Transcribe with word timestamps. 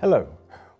Hello, 0.00 0.26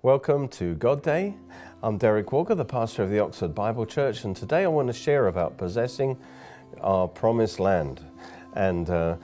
welcome 0.00 0.48
to 0.48 0.74
God 0.76 1.02
Day. 1.02 1.34
I'm 1.82 1.98
Derek 1.98 2.32
Walker, 2.32 2.54
the 2.54 2.64
pastor 2.64 3.02
of 3.02 3.10
the 3.10 3.18
Oxford 3.18 3.54
Bible 3.54 3.84
Church, 3.84 4.24
and 4.24 4.34
today 4.34 4.64
I 4.64 4.68
want 4.68 4.86
to 4.88 4.94
share 4.94 5.26
about 5.26 5.58
possessing 5.58 6.16
our 6.80 7.06
promised 7.06 7.60
land 7.60 8.00
and 8.54 8.88
uh, 8.88 9.16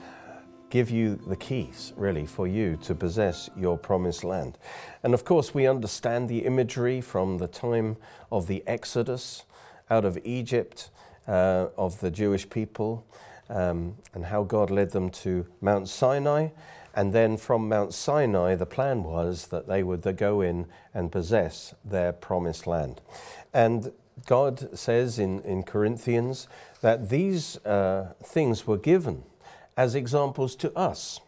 give 0.69 0.91
you 0.91 1.15
the 1.15 1.35
keys, 1.35 1.93
really, 1.97 2.27
for 2.27 2.45
you 2.45 2.77
to 2.83 2.93
possess 2.93 3.49
your 3.57 3.75
promised 3.75 4.23
land. 4.23 4.59
And 5.01 5.15
of 5.15 5.25
course, 5.25 5.55
we 5.55 5.65
understand 5.65 6.29
the 6.29 6.45
imagery 6.45 7.01
from 7.01 7.39
the 7.39 7.47
time 7.47 7.97
of 8.31 8.45
the 8.45 8.63
Exodus 8.67 9.45
out 9.89 10.05
of 10.05 10.19
Egypt 10.23 10.91
uh, 11.27 11.69
of 11.75 12.01
the 12.01 12.11
Jewish 12.11 12.47
people 12.47 13.03
um, 13.49 13.95
and 14.13 14.25
how 14.25 14.43
God 14.43 14.69
led 14.69 14.91
them 14.91 15.09
to 15.09 15.45
Mount 15.61 15.89
Sinai 15.89 16.49
and 16.97 17.13
then 17.13 17.37
from 17.37 17.69
Mount 17.69 17.93
Sinai, 17.93 18.55
the 18.55 18.65
plan 18.65 19.03
was 19.03 19.47
that 19.47 19.67
they 19.67 19.83
would 19.83 20.17
go 20.17 20.41
in 20.41 20.65
and 20.95 21.11
possess 21.11 21.75
their 21.85 22.11
promised 22.11 22.65
land. 22.65 23.01
And 23.53 23.91
God 24.25 24.75
says 24.75 25.19
in, 25.19 25.43
in 25.43 25.61
Corinthians 25.61 26.47
that 26.81 27.09
these 27.09 27.63
uh, 27.67 28.13
things 28.23 28.65
were 28.65 28.79
given 28.79 29.25
as 29.77 29.93
examples 29.93 30.55
to 30.55 30.75
us. 30.75 31.19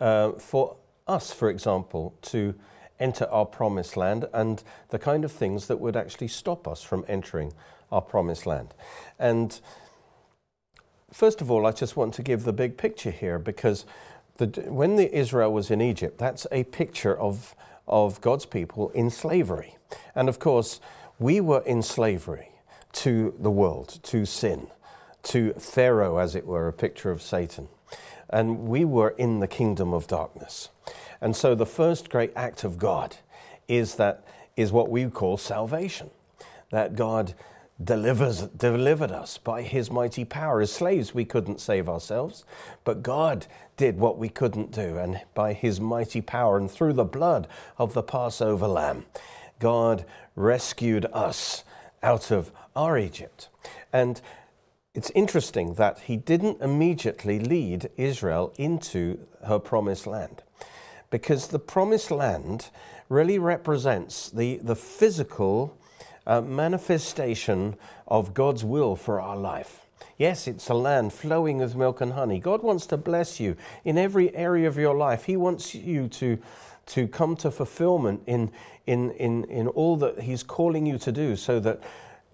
Uh, 0.00 0.30
for 0.34 0.76
us, 1.08 1.32
for 1.32 1.50
example, 1.50 2.14
to 2.22 2.54
enter 3.00 3.24
our 3.32 3.46
promised 3.46 3.96
land 3.96 4.26
and 4.32 4.62
the 4.90 4.98
kind 5.00 5.24
of 5.24 5.32
things 5.32 5.66
that 5.66 5.80
would 5.80 5.96
actually 5.96 6.28
stop 6.28 6.68
us 6.68 6.84
from 6.84 7.04
entering 7.08 7.52
our 7.90 8.00
promised 8.00 8.46
land. 8.46 8.74
And 9.18 9.60
first 11.12 11.40
of 11.40 11.50
all, 11.50 11.66
I 11.66 11.72
just 11.72 11.96
want 11.96 12.14
to 12.14 12.22
give 12.22 12.44
the 12.44 12.52
big 12.52 12.76
picture 12.76 13.10
here 13.10 13.38
because 13.38 13.84
the, 14.36 14.46
when 14.68 14.96
the 14.96 15.14
Israel 15.14 15.52
was 15.52 15.70
in 15.70 15.80
Egypt, 15.80 16.18
that's 16.18 16.46
a 16.50 16.64
picture 16.64 17.16
of, 17.16 17.54
of 17.86 18.20
God's 18.20 18.46
people 18.46 18.90
in 18.90 19.10
slavery. 19.10 19.76
And 20.14 20.28
of 20.28 20.38
course, 20.38 20.80
we 21.18 21.40
were 21.40 21.62
in 21.66 21.82
slavery 21.82 22.48
to 22.92 23.34
the 23.38 23.50
world, 23.50 23.98
to 24.04 24.24
sin, 24.24 24.68
to 25.24 25.52
Pharaoh, 25.54 26.18
as 26.18 26.34
it 26.34 26.46
were, 26.46 26.68
a 26.68 26.72
picture 26.72 27.10
of 27.10 27.22
Satan. 27.22 27.68
And 28.28 28.60
we 28.68 28.84
were 28.84 29.10
in 29.10 29.40
the 29.40 29.48
kingdom 29.48 29.92
of 29.92 30.06
darkness. 30.06 30.70
And 31.20 31.36
so 31.36 31.54
the 31.54 31.66
first 31.66 32.08
great 32.08 32.32
act 32.34 32.64
of 32.64 32.78
God 32.78 33.16
is 33.68 33.96
that 33.96 34.24
is 34.56 34.72
what 34.72 34.90
we 34.90 35.06
call 35.06 35.36
salvation. 35.36 36.10
That 36.70 36.96
God 36.96 37.34
delivers, 37.82 38.42
delivered 38.42 39.10
us 39.10 39.38
by 39.38 39.62
his 39.62 39.90
mighty 39.90 40.24
power. 40.24 40.60
As 40.60 40.72
slaves, 40.72 41.14
we 41.14 41.24
couldn't 41.24 41.60
save 41.60 41.88
ourselves, 41.88 42.44
but 42.84 43.02
God 43.02 43.46
did 43.76 43.98
what 43.98 44.18
we 44.18 44.28
couldn't 44.28 44.72
do. 44.72 44.98
And 44.98 45.20
by 45.34 45.52
his 45.52 45.80
mighty 45.80 46.20
power 46.20 46.56
and 46.58 46.70
through 46.70 46.92
the 46.92 47.04
blood 47.04 47.48
of 47.78 47.94
the 47.94 48.02
Passover 48.02 48.66
lamb, 48.68 49.06
God 49.58 50.04
rescued 50.36 51.06
us 51.12 51.64
out 52.02 52.30
of 52.30 52.52
our 52.76 52.98
Egypt. 52.98 53.48
And 53.92 54.20
it's 54.94 55.10
interesting 55.10 55.74
that 55.74 56.00
he 56.00 56.16
didn't 56.16 56.60
immediately 56.60 57.38
lead 57.38 57.90
Israel 57.96 58.52
into 58.56 59.18
her 59.46 59.58
promised 59.58 60.06
land 60.06 60.42
because 61.10 61.48
the 61.48 61.58
promised 61.58 62.10
land 62.10 62.70
really 63.08 63.38
represents 63.38 64.30
the, 64.30 64.56
the 64.58 64.76
physical 64.76 65.76
a 66.26 66.42
manifestation 66.42 67.76
of 68.06 68.34
God's 68.34 68.64
will 68.64 68.96
for 68.96 69.20
our 69.20 69.36
life. 69.36 69.86
Yes, 70.18 70.46
it's 70.46 70.68
a 70.68 70.74
land 70.74 71.12
flowing 71.12 71.58
with 71.58 71.74
milk 71.74 72.00
and 72.00 72.12
honey. 72.12 72.40
God 72.40 72.62
wants 72.62 72.86
to 72.86 72.96
bless 72.96 73.40
you 73.40 73.56
in 73.84 73.96
every 73.96 74.34
area 74.36 74.68
of 74.68 74.76
your 74.76 74.94
life. 74.94 75.24
He 75.24 75.36
wants 75.36 75.74
you 75.74 76.08
to, 76.08 76.38
to 76.86 77.08
come 77.08 77.36
to 77.36 77.50
fulfillment 77.50 78.22
in, 78.26 78.50
in, 78.86 79.12
in, 79.12 79.44
in 79.44 79.68
all 79.68 79.96
that 79.96 80.20
He's 80.20 80.42
calling 80.42 80.84
you 80.84 80.98
to 80.98 81.12
do 81.12 81.36
so 81.36 81.58
that 81.60 81.82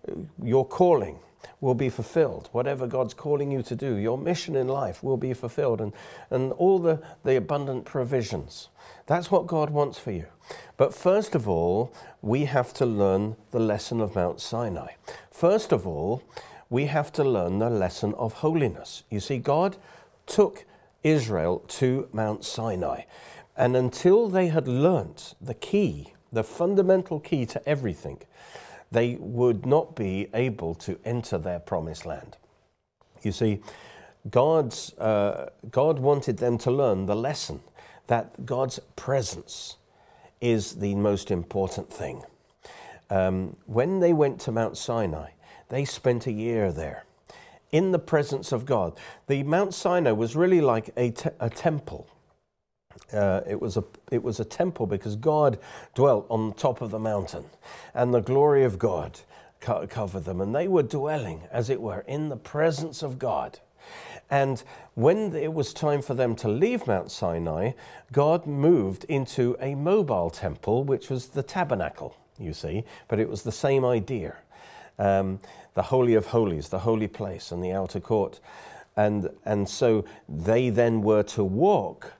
uh, 0.09 0.15
your 0.43 0.67
calling 0.67 1.21
will 1.61 1.75
be 1.75 1.89
fulfilled. 1.89 2.49
Whatever 2.53 2.87
God's 2.87 3.15
calling 3.15 3.51
you 3.51 3.63
to 3.63 3.75
do, 3.75 3.97
your 3.97 4.19
mission 4.19 4.57
in 4.57 4.69
life 4.69 5.03
will 5.03 5.17
be 5.17 5.35
fulfilled, 5.35 5.81
and, 5.81 5.93
and 6.31 6.53
all 6.53 6.79
the, 6.79 7.03
the 7.25 7.37
abundant 7.37 7.85
provisions. 7.85 8.69
That's 9.07 9.31
what 9.31 9.47
God 9.47 9.71
wants 9.71 9.99
for 9.99 10.11
you. 10.11 10.27
But 10.77 10.95
first 10.95 11.35
of 11.35 11.49
all, 11.49 11.93
we 12.23 12.45
have 12.45 12.73
to 12.75 12.87
learn 12.87 13.37
the 13.51 13.61
lesson 13.61 14.01
of 14.01 14.15
Mount 14.15 14.41
Sinai. 14.41 14.93
First 15.31 15.73
of 15.73 15.87
all, 15.87 16.23
we 16.69 16.87
have 16.87 17.13
to 17.13 17.25
learn 17.25 17.59
the 17.59 17.71
lesson 17.71 18.15
of 18.15 18.35
holiness. 18.35 19.05
You 19.11 19.21
see, 19.21 19.39
God 19.39 19.77
took 20.27 20.65
Israel 21.03 21.63
to 21.69 22.09
Mount 22.13 22.45
Sinai. 22.45 23.03
And 23.57 23.77
until 23.77 24.29
they 24.29 24.49
had 24.49 24.69
learnt 24.69 25.35
the 25.41 25.55
key, 25.55 26.13
the 26.33 26.45
fundamental 26.45 27.21
key 27.21 27.47
to 27.47 27.69
everything, 27.69 28.19
they 28.93 29.17
would 29.17 29.67
not 29.67 29.97
be 29.97 30.29
able 30.33 30.75
to 30.75 30.99
enter 31.05 31.39
their 31.39 31.59
promised 31.59 32.07
land. 32.07 32.37
You 33.23 33.33
see, 33.33 33.61
God's, 34.31 34.93
uh, 34.99 35.51
God 35.71 35.99
wanted 35.99 36.39
them 36.39 36.59
to 36.59 36.71
learn 36.71 37.07
the 37.07 37.17
lesson 37.17 37.61
that 38.07 38.47
God's 38.47 38.79
presence 38.95 39.77
is 40.41 40.77
the 40.77 40.95
most 40.95 41.31
important 41.31 41.93
thing. 41.93 42.23
Um, 43.11 43.57
when 43.67 44.01
they 44.01 44.13
went 44.13 44.41
to 44.43 44.53
Mount 44.53 44.77
Sinai, 44.77 45.31
they 45.69 45.85
spent 45.85 46.27
a 46.27 46.33
year 46.33 46.73
there 46.73 47.05
in 47.73 47.93
the 47.93 47.99
presence 47.99 48.53
of 48.53 48.65
God. 48.65 48.97
The 49.27 49.43
Mount 49.43 49.75
Sinai 49.75 50.13
was 50.13 50.37
really 50.37 50.61
like 50.61 50.91
a, 50.97 51.11
te- 51.11 51.31
a 51.41 51.51
temple. 51.51 52.09
Uh, 53.13 53.41
it 53.49 53.61
was 53.61 53.77
a 53.77 53.85
it 54.11 54.23
was 54.23 54.41
a 54.41 54.45
temple 54.45 54.87
because 54.87 55.17
God 55.17 55.59
dwelt 55.95 56.27
on 56.29 56.49
the 56.49 56.55
top 56.55 56.81
of 56.81 56.91
the 56.91 56.99
mountain, 56.99 57.45
and 57.95 58.13
the 58.13 58.21
glory 58.21 58.65
of 58.65 58.79
God 58.79 59.21
co- 59.61 59.87
covered 59.87 60.25
them, 60.25 60.41
and 60.41 60.55
they 60.55 60.69
were 60.69 60.83
dwelling, 60.83 61.43
as 61.51 61.71
it 61.71 61.81
were, 61.81 62.01
in 62.01 62.29
the 62.29 62.37
presence 62.37 63.03
of 63.03 63.19
God. 63.19 63.61
And 64.29 64.63
when 64.95 65.37
it 65.37 65.53
was 65.53 65.73
time 65.73 66.03
for 66.03 66.15
them 66.15 66.35
to 66.37 66.49
leave 66.49 66.87
Mount 66.87 67.11
Sinai, 67.11 67.73
God 68.13 68.47
moved 68.47 69.05
into 69.05 69.57
a 69.61 69.75
mobile 69.77 70.31
temple, 70.31 70.83
which 70.83 71.09
was 71.09 71.29
the 71.29 71.45
tabernacle, 71.45 72.17
you 72.39 72.53
see, 72.53 72.85
but 73.07 73.21
it 73.21 73.29
was 73.29 73.43
the 73.43 73.53
same 73.53 73.85
idea. 73.85 74.37
Um, 74.99 75.41
the 75.75 75.83
Holy 75.83 76.15
of 76.15 76.27
Holies, 76.27 76.71
the 76.71 76.81
holy 76.81 77.07
place, 77.07 77.53
and 77.53 77.63
the 77.63 77.71
outer 77.71 78.01
court. 78.01 78.41
And, 78.97 79.29
and 79.45 79.69
so 79.69 80.07
they 80.29 80.71
then 80.71 81.03
were 81.03 81.23
to 81.25 81.45
walk 81.45 82.15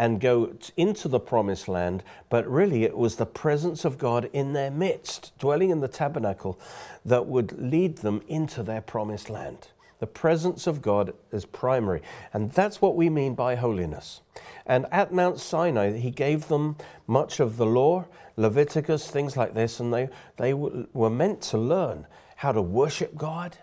and 0.00 0.18
go 0.18 0.50
into 0.78 1.08
the 1.08 1.20
promised 1.20 1.68
land, 1.68 2.02
but 2.30 2.50
really 2.50 2.84
it 2.84 2.96
was 2.96 3.16
the 3.16 3.26
presence 3.26 3.84
of 3.84 3.98
God 3.98 4.30
in 4.32 4.54
their 4.54 4.70
midst, 4.70 5.38
dwelling 5.38 5.68
in 5.68 5.80
the 5.80 5.88
tabernacle, 5.88 6.58
that 7.04 7.26
would 7.26 7.60
lead 7.60 7.98
them 7.98 8.22
into 8.26 8.62
their 8.62 8.80
promised 8.80 9.28
land. 9.28 9.68
The 9.98 10.06
presence 10.06 10.66
of 10.66 10.80
God 10.80 11.12
is 11.30 11.44
primary. 11.44 12.00
And 12.32 12.50
that's 12.50 12.80
what 12.80 12.96
we 12.96 13.10
mean 13.10 13.34
by 13.34 13.56
holiness. 13.56 14.22
And 14.64 14.86
at 14.90 15.12
Mount 15.12 15.38
Sinai, 15.38 15.98
he 15.98 16.10
gave 16.10 16.48
them 16.48 16.76
much 17.06 17.38
of 17.38 17.58
the 17.58 17.66
law, 17.66 18.06
Leviticus, 18.38 19.10
things 19.10 19.36
like 19.36 19.52
this, 19.52 19.80
and 19.80 19.92
they, 19.92 20.08
they 20.38 20.54
were 20.54 21.10
meant 21.10 21.42
to 21.42 21.58
learn 21.58 22.06
how 22.36 22.52
to 22.52 22.62
worship 22.62 23.18
God 23.18 23.58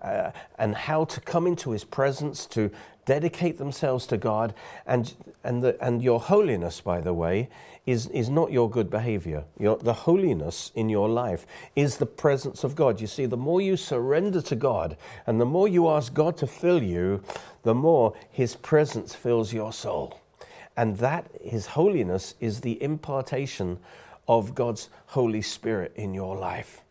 uh, 0.00 0.30
and 0.58 0.74
how 0.74 1.04
to 1.04 1.20
come 1.20 1.46
into 1.46 1.70
his 1.70 1.84
presence, 1.84 2.46
to 2.46 2.70
dedicate 3.04 3.58
themselves 3.58 4.06
to 4.06 4.16
God. 4.16 4.54
And, 4.86 5.14
and, 5.42 5.62
the, 5.62 5.82
and 5.84 6.02
your 6.02 6.20
holiness, 6.20 6.80
by 6.80 7.00
the 7.00 7.14
way, 7.14 7.48
is, 7.86 8.06
is 8.08 8.28
not 8.28 8.52
your 8.52 8.68
good 8.68 8.90
behavior. 8.90 9.44
Your, 9.58 9.78
the 9.78 9.94
holiness 9.94 10.70
in 10.74 10.90
your 10.90 11.08
life 11.08 11.46
is 11.74 11.96
the 11.96 12.06
presence 12.06 12.64
of 12.64 12.76
God. 12.76 13.00
You 13.00 13.06
see, 13.06 13.24
the 13.24 13.38
more 13.38 13.62
you 13.62 13.78
surrender 13.78 14.42
to 14.42 14.56
God 14.56 14.98
and 15.26 15.40
the 15.40 15.46
more 15.46 15.66
you 15.66 15.88
ask 15.88 16.12
God 16.12 16.36
to 16.36 16.46
fill 16.46 16.82
you, 16.82 17.22
the 17.62 17.74
more 17.74 18.14
his 18.30 18.56
presence 18.56 19.14
fills 19.14 19.54
your 19.54 19.72
soul. 19.72 20.20
And 20.76 20.98
that, 20.98 21.30
his 21.42 21.66
holiness, 21.66 22.34
is 22.40 22.60
the 22.60 22.80
impartation 22.82 23.78
of 24.28 24.54
God's 24.54 24.90
Holy 25.06 25.40
Spirit 25.40 25.92
in 25.96 26.12
your 26.12 26.36
life. 26.36 26.82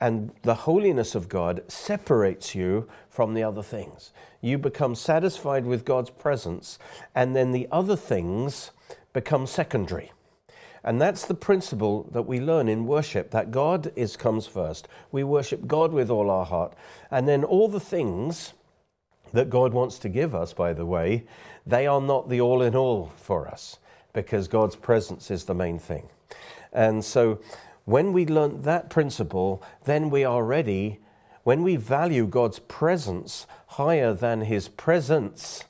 And 0.00 0.32
the 0.42 0.54
holiness 0.54 1.14
of 1.14 1.28
God 1.28 1.62
separates 1.68 2.54
you 2.54 2.88
from 3.08 3.34
the 3.34 3.42
other 3.42 3.62
things. 3.62 4.12
You 4.40 4.58
become 4.58 4.94
satisfied 4.94 5.64
with 5.64 5.84
God's 5.84 6.10
presence, 6.10 6.78
and 7.14 7.34
then 7.34 7.52
the 7.52 7.66
other 7.72 7.96
things 7.96 8.72
become 9.12 9.46
secondary. 9.46 10.12
And 10.84 11.00
that's 11.00 11.24
the 11.24 11.34
principle 11.34 12.08
that 12.12 12.22
we 12.22 12.38
learn 12.38 12.68
in 12.68 12.86
worship 12.86 13.32
that 13.32 13.50
God 13.50 13.92
is 13.96 14.16
comes 14.16 14.46
first. 14.46 14.86
We 15.10 15.24
worship 15.24 15.66
God 15.66 15.92
with 15.92 16.10
all 16.10 16.30
our 16.30 16.44
heart. 16.44 16.74
And 17.10 17.26
then 17.26 17.42
all 17.42 17.66
the 17.66 17.80
things 17.80 18.52
that 19.32 19.50
God 19.50 19.72
wants 19.72 19.98
to 20.00 20.08
give 20.08 20.32
us, 20.32 20.52
by 20.52 20.72
the 20.72 20.86
way, 20.86 21.24
they 21.66 21.88
are 21.88 22.00
not 22.00 22.28
the 22.28 22.40
all 22.40 22.62
in 22.62 22.76
all 22.76 23.12
for 23.16 23.48
us 23.48 23.78
because 24.12 24.46
God's 24.46 24.76
presence 24.76 25.28
is 25.30 25.44
the 25.44 25.54
main 25.54 25.80
thing. 25.80 26.08
And 26.72 27.04
so 27.04 27.40
when 27.86 28.12
we 28.12 28.26
learn 28.26 28.62
that 28.62 28.90
principle, 28.90 29.62
then 29.84 30.10
we 30.10 30.24
are 30.24 30.44
ready. 30.44 30.98
When 31.44 31.62
we 31.62 31.76
value 31.76 32.26
God's 32.26 32.58
presence 32.58 33.46
higher 33.68 34.12
than 34.12 34.42
his 34.42 34.68
presence, 34.68 35.64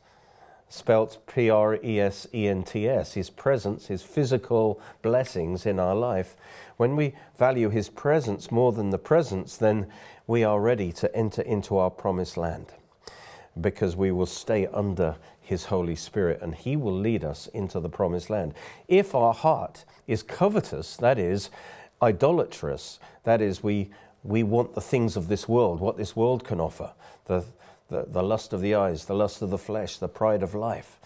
spelt 0.68 1.18
P 1.26 1.48
R 1.48 1.78
E 1.82 2.00
S 2.00 2.26
E 2.34 2.48
N 2.48 2.62
T 2.62 2.88
S, 2.88 3.14
His 3.14 3.30
presence, 3.30 3.86
His 3.86 4.02
physical 4.02 4.80
blessings 5.02 5.66
in 5.66 5.78
our 5.78 5.94
life, 5.94 6.36
when 6.76 6.96
we 6.96 7.14
value 7.38 7.70
His 7.70 7.88
presence 7.88 8.50
more 8.50 8.72
than 8.72 8.90
the 8.90 8.98
presence, 8.98 9.56
then 9.56 9.86
we 10.26 10.42
are 10.42 10.60
ready 10.60 10.92
to 10.92 11.14
enter 11.14 11.42
into 11.42 11.76
our 11.76 11.90
promised 11.90 12.36
land 12.36 12.74
because 13.58 13.96
we 13.96 14.10
will 14.10 14.26
stay 14.26 14.66
under 14.66 15.16
His 15.40 15.66
Holy 15.66 15.96
Spirit 15.96 16.40
and 16.42 16.54
He 16.54 16.76
will 16.76 16.98
lead 16.98 17.24
us 17.24 17.46
into 17.48 17.80
the 17.80 17.88
promised 17.88 18.28
land. 18.28 18.54
If 18.88 19.14
our 19.14 19.34
heart 19.34 19.84
is 20.06 20.22
covetous, 20.22 20.96
that 20.96 21.18
is, 21.18 21.50
idolatrous, 22.02 22.98
that 23.24 23.40
is, 23.40 23.62
we, 23.62 23.90
we 24.22 24.42
want 24.42 24.74
the 24.74 24.80
things 24.80 25.16
of 25.16 25.28
this 25.28 25.48
world, 25.48 25.80
what 25.80 25.96
this 25.96 26.16
world 26.16 26.44
can 26.44 26.60
offer, 26.60 26.92
the, 27.26 27.44
the, 27.88 28.06
the 28.08 28.22
lust 28.22 28.52
of 28.52 28.60
the 28.60 28.74
eyes, 28.74 29.04
the 29.06 29.14
lust 29.14 29.42
of 29.42 29.50
the 29.50 29.58
flesh, 29.58 29.96
the 29.96 30.08
pride 30.08 30.42
of 30.42 30.54
life. 30.54 30.98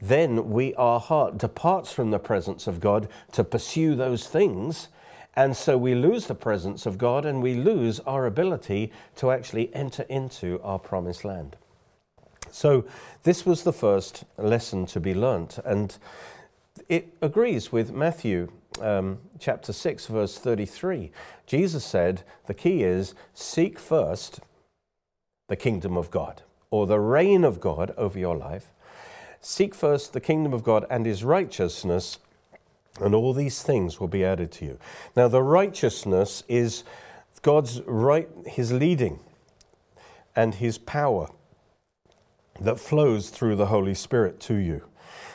Then 0.00 0.50
we, 0.50 0.74
our 0.74 0.98
heart 0.98 1.38
departs 1.38 1.92
from 1.92 2.10
the 2.10 2.18
presence 2.18 2.66
of 2.66 2.80
God 2.80 3.08
to 3.32 3.44
pursue 3.44 3.94
those 3.94 4.26
things. 4.26 4.88
And 5.34 5.56
so 5.56 5.78
we 5.78 5.94
lose 5.94 6.26
the 6.26 6.34
presence 6.34 6.86
of 6.86 6.98
God 6.98 7.24
and 7.24 7.40
we 7.40 7.54
lose 7.54 8.00
our 8.00 8.26
ability 8.26 8.92
to 9.16 9.30
actually 9.30 9.74
enter 9.74 10.02
into 10.08 10.60
our 10.62 10.78
promised 10.78 11.24
land. 11.24 11.56
So, 12.50 12.84
this 13.22 13.46
was 13.46 13.62
the 13.62 13.72
first 13.72 14.24
lesson 14.36 14.84
to 14.86 15.00
be 15.00 15.14
learnt, 15.14 15.58
and 15.64 15.96
it 16.86 17.14
agrees 17.22 17.72
with 17.72 17.92
Matthew 17.92 18.52
um, 18.80 19.18
chapter 19.38 19.72
6, 19.72 20.06
verse 20.06 20.38
33. 20.38 21.10
Jesus 21.46 21.84
said, 21.84 22.22
The 22.46 22.54
key 22.54 22.82
is 22.82 23.14
seek 23.34 23.78
first 23.78 24.40
the 25.48 25.56
kingdom 25.56 25.96
of 25.96 26.10
God 26.10 26.42
or 26.70 26.86
the 26.86 27.00
reign 27.00 27.44
of 27.44 27.60
God 27.60 27.92
over 27.96 28.18
your 28.18 28.36
life. 28.36 28.72
Seek 29.40 29.74
first 29.74 30.12
the 30.12 30.20
kingdom 30.20 30.52
of 30.52 30.62
God 30.62 30.86
and 30.88 31.04
his 31.04 31.24
righteousness, 31.24 32.18
and 33.00 33.14
all 33.14 33.32
these 33.32 33.62
things 33.62 33.98
will 33.98 34.08
be 34.08 34.24
added 34.24 34.52
to 34.52 34.64
you. 34.64 34.78
Now, 35.16 35.28
the 35.28 35.42
righteousness 35.42 36.44
is 36.48 36.84
God's 37.42 37.82
right, 37.82 38.28
his 38.46 38.72
leading 38.72 39.18
and 40.36 40.54
his 40.54 40.78
power 40.78 41.28
that 42.60 42.78
flows 42.78 43.30
through 43.30 43.56
the 43.56 43.66
Holy 43.66 43.94
Spirit 43.94 44.38
to 44.40 44.54
you. 44.54 44.84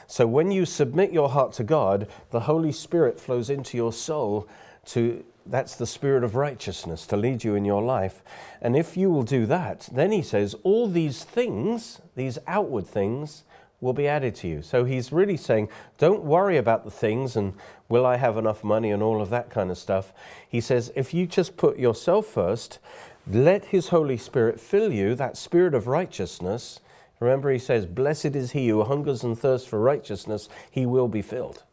So 0.07 0.25
when 0.25 0.51
you 0.51 0.65
submit 0.65 1.11
your 1.11 1.29
heart 1.29 1.53
to 1.53 1.63
God, 1.63 2.07
the 2.31 2.41
Holy 2.41 2.71
Spirit 2.71 3.19
flows 3.19 3.49
into 3.49 3.77
your 3.77 3.93
soul 3.93 4.47
to 4.87 5.23
that's 5.49 5.75
the 5.75 5.87
spirit 5.87 6.23
of 6.23 6.35
righteousness 6.35 7.05
to 7.07 7.17
lead 7.17 7.43
you 7.43 7.55
in 7.55 7.65
your 7.65 7.81
life. 7.81 8.21
And 8.61 8.75
if 8.75 8.97
you 8.97 9.09
will 9.09 9.23
do 9.23 9.45
that, 9.45 9.87
then 9.91 10.11
he 10.11 10.21
says, 10.21 10.55
all 10.63 10.89
these 10.89 11.23
things, 11.23 12.01
these 12.15 12.37
outward 12.47 12.85
things, 12.85 13.43
will 13.79 13.93
be 13.93 14.07
added 14.07 14.33
to 14.33 14.47
you. 14.47 14.61
So 14.61 14.85
he's 14.85 15.11
really 15.11 15.37
saying, 15.37 15.69
don't 15.97 16.23
worry 16.23 16.57
about 16.57 16.83
the 16.83 16.91
things 16.91 17.35
and 17.35 17.53
will 17.87 18.05
I 18.05 18.17
have 18.17 18.35
enough 18.35 18.63
money 18.63 18.89
and 18.91 19.03
all 19.03 19.21
of 19.21 19.29
that 19.29 19.49
kind 19.49 19.69
of 19.69 19.77
stuff. 19.77 20.13
He 20.49 20.59
says, 20.59 20.91
if 20.95 21.13
you 21.13 21.27
just 21.27 21.57
put 21.57 21.77
yourself 21.77 22.25
first, 22.25 22.79
let 23.27 23.65
his 23.65 23.89
Holy 23.89 24.17
Spirit 24.17 24.59
fill 24.59 24.91
you, 24.91 25.13
that 25.15 25.37
spirit 25.37 25.75
of 25.75 25.85
righteousness, 25.85 26.79
Remember, 27.19 27.51
he 27.51 27.59
says, 27.59 27.85
Blessed 27.85 28.35
is 28.35 28.51
he 28.51 28.67
who 28.69 28.83
hungers 28.83 29.23
and 29.23 29.37
thirsts 29.37 29.67
for 29.67 29.79
righteousness, 29.79 30.49
he 30.69 30.85
will 30.85 31.07
be 31.07 31.21
filled. 31.21 31.63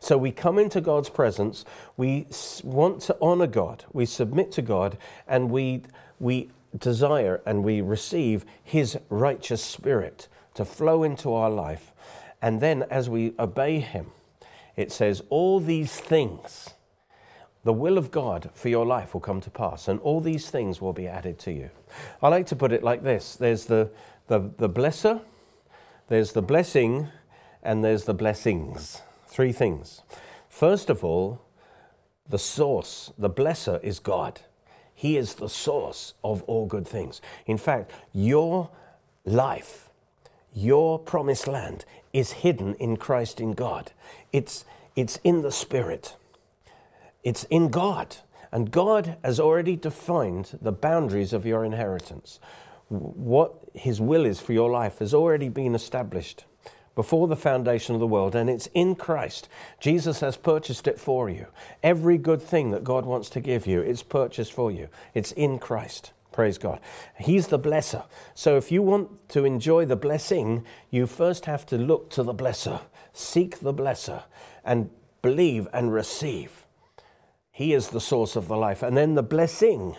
So 0.00 0.16
we 0.16 0.30
come 0.30 0.58
into 0.58 0.80
God's 0.80 1.08
presence, 1.08 1.64
we 1.96 2.26
want 2.62 3.00
to 3.02 3.16
honor 3.20 3.46
God, 3.46 3.84
we 3.92 4.06
submit 4.06 4.52
to 4.52 4.62
God, 4.62 4.96
and 5.26 5.50
we, 5.50 5.82
we 6.20 6.50
desire 6.78 7.40
and 7.44 7.64
we 7.64 7.80
receive 7.80 8.44
his 8.62 8.98
righteous 9.08 9.62
spirit 9.62 10.28
to 10.54 10.64
flow 10.64 11.02
into 11.02 11.32
our 11.32 11.50
life. 11.50 11.92
And 12.40 12.60
then 12.60 12.82
as 12.84 13.08
we 13.08 13.34
obey 13.38 13.80
him, 13.80 14.06
it 14.76 14.92
says, 14.92 15.22
All 15.30 15.60
these 15.60 15.92
things, 15.92 16.70
the 17.64 17.72
will 17.72 17.98
of 17.98 18.10
God 18.10 18.50
for 18.54 18.68
your 18.68 18.84
life 18.84 19.14
will 19.14 19.20
come 19.20 19.40
to 19.40 19.50
pass, 19.50 19.88
and 19.88 20.00
all 20.00 20.20
these 20.20 20.50
things 20.50 20.80
will 20.80 20.92
be 20.92 21.06
added 21.06 21.38
to 21.40 21.52
you. 21.52 21.70
I 22.20 22.28
like 22.28 22.46
to 22.46 22.56
put 22.56 22.72
it 22.72 22.82
like 22.82 23.02
this 23.02 23.36
there's 23.36 23.66
the 23.66 23.90
the, 24.28 24.50
the 24.56 24.68
blesser, 24.68 25.20
there's 26.08 26.32
the 26.32 26.42
blessing, 26.42 27.08
and 27.62 27.84
there's 27.84 28.04
the 28.04 28.14
blessings. 28.14 29.02
Three 29.26 29.52
things. 29.52 30.02
First 30.48 30.90
of 30.90 31.04
all, 31.04 31.40
the 32.28 32.38
source, 32.38 33.12
the 33.18 33.30
blesser 33.30 33.82
is 33.82 33.98
God. 33.98 34.40
He 34.94 35.16
is 35.16 35.34
the 35.34 35.48
source 35.48 36.14
of 36.22 36.42
all 36.44 36.66
good 36.66 36.86
things. 36.86 37.20
In 37.46 37.58
fact, 37.58 37.90
your 38.12 38.70
life, 39.24 39.90
your 40.54 40.98
promised 40.98 41.48
land 41.48 41.84
is 42.12 42.32
hidden 42.32 42.74
in 42.74 42.96
Christ 42.96 43.40
in 43.40 43.52
God. 43.52 43.92
It's, 44.32 44.64
it's 44.94 45.18
in 45.24 45.42
the 45.42 45.52
Spirit, 45.52 46.16
it's 47.24 47.44
in 47.44 47.68
God. 47.68 48.16
And 48.54 48.70
God 48.70 49.16
has 49.24 49.40
already 49.40 49.76
defined 49.76 50.58
the 50.60 50.72
boundaries 50.72 51.32
of 51.32 51.46
your 51.46 51.64
inheritance 51.64 52.38
what 52.92 53.54
His 53.74 54.00
will 54.00 54.24
is 54.24 54.40
for 54.40 54.52
your 54.52 54.70
life 54.70 54.98
has 54.98 55.14
already 55.14 55.48
been 55.48 55.74
established 55.74 56.44
before 56.94 57.26
the 57.26 57.36
foundation 57.36 57.94
of 57.94 58.00
the 58.00 58.06
world, 58.06 58.34
and 58.34 58.50
it's 58.50 58.68
in 58.74 58.94
Christ. 58.94 59.48
Jesus 59.80 60.20
has 60.20 60.36
purchased 60.36 60.86
it 60.86 61.00
for 61.00 61.30
you. 61.30 61.46
Every 61.82 62.18
good 62.18 62.42
thing 62.42 62.70
that 62.72 62.84
God 62.84 63.06
wants 63.06 63.30
to 63.30 63.40
give 63.40 63.66
you, 63.66 63.80
it's 63.80 64.02
purchased 64.02 64.52
for 64.52 64.70
you. 64.70 64.88
It's 65.14 65.32
in 65.32 65.58
Christ. 65.58 66.12
Praise 66.32 66.58
God. 66.58 66.80
He's 67.18 67.48
the 67.48 67.58
blesser. 67.58 68.04
So 68.34 68.56
if 68.56 68.72
you 68.72 68.82
want 68.82 69.28
to 69.30 69.44
enjoy 69.44 69.84
the 69.84 69.96
blessing, 69.96 70.64
you 70.90 71.06
first 71.06 71.46
have 71.46 71.66
to 71.66 71.78
look 71.78 72.10
to 72.10 72.22
the 72.22 72.34
blesser, 72.34 72.80
seek 73.12 73.60
the 73.60 73.74
blesser, 73.74 74.24
and 74.64 74.90
believe 75.20 75.68
and 75.72 75.92
receive. 75.92 76.66
He 77.50 77.74
is 77.74 77.88
the 77.88 78.00
source 78.00 78.34
of 78.34 78.48
the 78.48 78.56
life. 78.56 78.82
And 78.82 78.96
then 78.96 79.14
the 79.14 79.22
blessing 79.22 79.94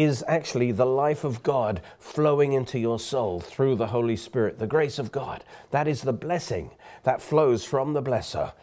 is 0.00 0.24
actually 0.26 0.72
the 0.72 0.86
life 0.86 1.24
of 1.24 1.42
God 1.42 1.82
flowing 1.98 2.54
into 2.54 2.78
your 2.78 2.98
soul 2.98 3.38
through 3.38 3.76
the 3.76 3.88
Holy 3.88 4.16
Spirit, 4.16 4.58
the 4.58 4.66
grace 4.66 4.98
of 4.98 5.12
God. 5.12 5.44
That 5.72 5.86
is 5.86 6.00
the 6.00 6.12
blessing 6.14 6.70
that 7.02 7.20
flows 7.20 7.66
from 7.66 7.92
the 7.92 8.02
blesser. 8.02 8.54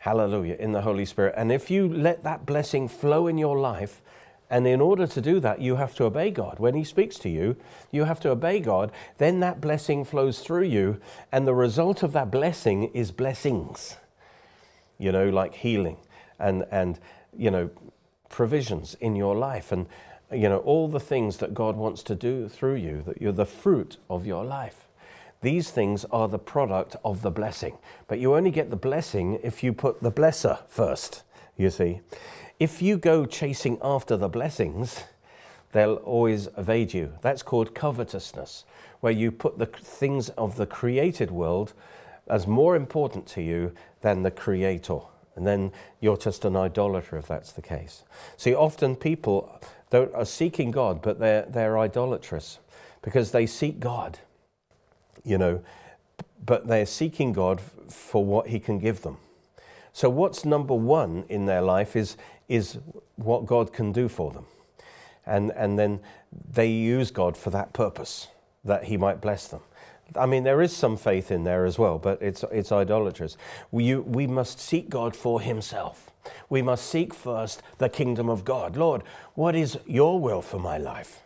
Hallelujah, 0.00 0.56
in 0.58 0.72
the 0.72 0.80
Holy 0.80 1.04
Spirit. 1.04 1.34
And 1.36 1.52
if 1.52 1.70
you 1.70 1.88
let 1.88 2.24
that 2.24 2.44
blessing 2.44 2.88
flow 2.88 3.28
in 3.28 3.38
your 3.38 3.60
life, 3.60 4.02
and 4.50 4.66
in 4.66 4.80
order 4.80 5.06
to 5.06 5.20
do 5.20 5.38
that, 5.38 5.60
you 5.60 5.76
have 5.76 5.94
to 5.94 6.04
obey 6.04 6.32
God. 6.32 6.58
When 6.58 6.74
He 6.74 6.82
speaks 6.82 7.16
to 7.20 7.28
you, 7.28 7.56
you 7.92 8.02
have 8.02 8.18
to 8.20 8.30
obey 8.30 8.58
God. 8.58 8.90
Then 9.18 9.38
that 9.38 9.60
blessing 9.60 10.04
flows 10.04 10.40
through 10.40 10.64
you. 10.64 11.00
And 11.30 11.46
the 11.46 11.54
result 11.54 12.02
of 12.02 12.12
that 12.14 12.32
blessing 12.32 12.90
is 12.92 13.12
blessings, 13.12 13.98
you 14.98 15.12
know, 15.12 15.28
like 15.28 15.54
healing 15.54 15.96
and, 16.40 16.66
and 16.72 16.98
you 17.34 17.52
know, 17.52 17.70
provisions 18.28 18.94
in 19.00 19.14
your 19.14 19.36
life. 19.36 19.70
And, 19.70 19.86
you 20.32 20.48
know, 20.48 20.58
all 20.58 20.88
the 20.88 21.00
things 21.00 21.38
that 21.38 21.54
God 21.54 21.76
wants 21.76 22.02
to 22.04 22.14
do 22.14 22.48
through 22.48 22.76
you, 22.76 23.02
that 23.06 23.20
you're 23.20 23.32
the 23.32 23.46
fruit 23.46 23.96
of 24.08 24.26
your 24.26 24.44
life. 24.44 24.88
These 25.40 25.70
things 25.70 26.04
are 26.06 26.28
the 26.28 26.38
product 26.38 26.96
of 27.04 27.22
the 27.22 27.30
blessing. 27.30 27.78
But 28.06 28.20
you 28.20 28.34
only 28.34 28.50
get 28.50 28.70
the 28.70 28.76
blessing 28.76 29.40
if 29.42 29.62
you 29.62 29.72
put 29.72 30.00
the 30.00 30.12
blesser 30.12 30.60
first, 30.68 31.22
you 31.56 31.68
see. 31.70 32.00
If 32.60 32.80
you 32.80 32.96
go 32.96 33.26
chasing 33.26 33.78
after 33.82 34.16
the 34.16 34.28
blessings, 34.28 35.02
they'll 35.72 35.96
always 35.96 36.48
evade 36.56 36.94
you. 36.94 37.14
That's 37.22 37.42
called 37.42 37.74
covetousness, 37.74 38.64
where 39.00 39.12
you 39.12 39.32
put 39.32 39.58
the 39.58 39.66
things 39.66 40.28
of 40.30 40.56
the 40.56 40.66
created 40.66 41.30
world 41.32 41.72
as 42.28 42.46
more 42.46 42.76
important 42.76 43.26
to 43.26 43.42
you 43.42 43.72
than 44.00 44.22
the 44.22 44.30
creator. 44.30 45.00
And 45.34 45.46
then 45.46 45.72
you're 46.00 46.16
just 46.16 46.44
an 46.44 46.54
idolater 46.54 47.16
if 47.16 47.26
that's 47.26 47.52
the 47.52 47.62
case. 47.62 48.04
See, 48.36 48.54
often 48.54 48.94
people 48.94 49.60
are 49.94 50.16
uh, 50.16 50.24
seeking 50.24 50.70
God, 50.70 51.02
but 51.02 51.18
they're, 51.18 51.46
they're 51.48 51.78
idolatrous 51.78 52.58
because 53.02 53.32
they 53.32 53.46
seek 53.46 53.80
God, 53.80 54.18
you 55.24 55.38
know, 55.38 55.62
but 56.44 56.66
they're 56.66 56.86
seeking 56.86 57.32
God 57.32 57.60
for 57.88 58.24
what 58.24 58.48
He 58.48 58.58
can 58.58 58.78
give 58.78 59.02
them. 59.02 59.18
So, 59.92 60.08
what's 60.08 60.44
number 60.44 60.74
one 60.74 61.24
in 61.28 61.46
their 61.46 61.60
life 61.60 61.96
is, 61.96 62.16
is 62.48 62.78
what 63.16 63.46
God 63.46 63.72
can 63.72 63.92
do 63.92 64.08
for 64.08 64.30
them. 64.30 64.46
And, 65.26 65.52
and 65.52 65.78
then 65.78 66.00
they 66.52 66.68
use 66.68 67.10
God 67.10 67.36
for 67.36 67.50
that 67.50 67.72
purpose, 67.72 68.28
that 68.64 68.84
He 68.84 68.96
might 68.96 69.20
bless 69.20 69.46
them. 69.46 69.60
I 70.16 70.26
mean, 70.26 70.44
there 70.44 70.60
is 70.60 70.74
some 70.74 70.96
faith 70.96 71.30
in 71.30 71.44
there 71.44 71.64
as 71.64 71.78
well, 71.78 71.98
but 71.98 72.20
it's, 72.20 72.44
it's 72.50 72.72
idolatrous. 72.72 73.36
We, 73.70 73.94
we 73.96 74.26
must 74.26 74.58
seek 74.58 74.88
God 74.88 75.14
for 75.14 75.40
Himself. 75.40 76.11
We 76.48 76.62
must 76.62 76.86
seek 76.86 77.14
first 77.14 77.62
the 77.78 77.88
kingdom 77.88 78.28
of 78.28 78.44
God. 78.44 78.76
Lord, 78.76 79.02
what 79.34 79.54
is 79.54 79.78
your 79.86 80.20
will 80.20 80.42
for 80.42 80.58
my 80.58 80.78
life? 80.78 81.22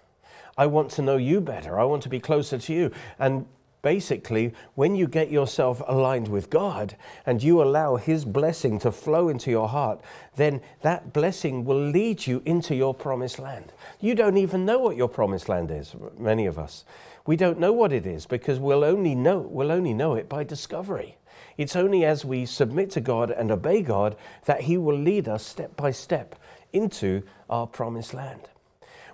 I 0.59 0.67
want 0.67 0.91
to 0.93 1.03
know 1.03 1.17
you 1.17 1.41
better. 1.41 1.79
I 1.79 1.85
want 1.85 2.03
to 2.05 2.09
be 2.09 2.21
closer 2.21 2.59
to 2.59 2.73
you. 2.73 2.91
And 3.19 3.47
basically, 3.83 4.55
when 4.75 4.97
you 4.97 5.07
get 5.07 5.31
yourself 5.31 5.83
aligned 5.87 6.29
with 6.29 6.51
God 6.51 6.97
and 7.27 7.43
you 7.43 7.63
allow 7.63 7.97
His 7.97 8.25
blessing 8.25 8.79
to 8.81 8.91
flow 8.91 9.29
into 9.29 9.51
your 9.51 9.69
heart, 9.69 10.01
then 10.37 10.61
that 10.81 11.13
blessing 11.13 11.65
will 11.65 11.81
lead 11.91 12.27
you 12.27 12.43
into 12.45 12.75
your 12.75 12.95
promised 12.95 13.39
land. 13.39 13.73
You 14.01 14.15
don't 14.15 14.39
even 14.39 14.65
know 14.65 14.79
what 14.79 14.97
your 14.97 15.09
promised 15.09 15.49
land 15.49 15.71
is, 15.71 15.95
many 16.19 16.47
of 16.47 16.59
us. 16.59 16.85
We 17.27 17.37
don't 17.37 17.61
know 17.61 17.73
what 17.73 17.93
it 17.93 18.07
is 18.07 18.25
because 18.25 18.59
we'll 18.59 18.85
only 18.85 19.15
know, 19.15 19.39
we'll 19.39 19.73
only 19.73 19.93
know 19.93 20.15
it 20.15 20.29
by 20.29 20.45
discovery. 20.45 21.17
It's 21.57 21.77
only 21.77 22.05
as 22.05 22.25
we 22.25 22.47
submit 22.47 22.91
to 22.93 23.01
God 23.01 23.31
and 23.31 23.51
obey 23.51 23.83
God 23.83 24.17
that 24.45 24.63
He 24.63 24.77
will 24.77 24.99
lead 24.99 25.29
us 25.29 25.45
step 25.45 25.77
by 25.77 25.91
step 25.91 26.37
into 26.73 27.23
our 27.49 27.67
promised 27.67 28.13
land. 28.15 28.43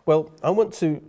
Well, 0.05 0.31
I 0.43 0.51
want 0.51 0.75
to 0.75 1.03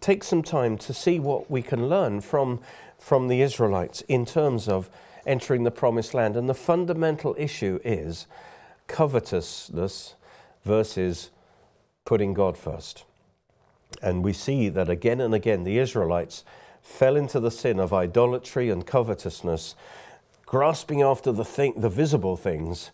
take 0.00 0.24
some 0.24 0.42
time 0.42 0.76
to 0.78 0.92
see 0.92 1.18
what 1.18 1.50
we 1.50 1.62
can 1.62 1.88
learn 1.88 2.20
from, 2.20 2.60
from 2.98 3.28
the 3.28 3.42
Israelites 3.42 4.02
in 4.08 4.26
terms 4.26 4.68
of 4.68 4.90
entering 5.26 5.62
the 5.62 5.70
promised 5.70 6.14
land. 6.14 6.36
And 6.36 6.48
the 6.48 6.54
fundamental 6.54 7.34
issue 7.38 7.78
is 7.84 8.26
covetousness 8.86 10.14
versus 10.64 11.30
putting 12.04 12.34
God 12.34 12.58
first. 12.58 13.04
And 14.02 14.24
we 14.24 14.32
see 14.32 14.68
that 14.70 14.90
again 14.90 15.20
and 15.20 15.34
again 15.34 15.64
the 15.64 15.78
Israelites 15.78 16.44
fell 16.82 17.16
into 17.16 17.40
the 17.40 17.50
sin 17.50 17.78
of 17.80 17.92
idolatry 17.92 18.68
and 18.68 18.86
covetousness 18.86 19.74
grasping 20.46 21.02
after 21.02 21.32
the, 21.32 21.44
thing, 21.44 21.74
the 21.76 21.88
visible 21.88 22.36
things 22.36 22.90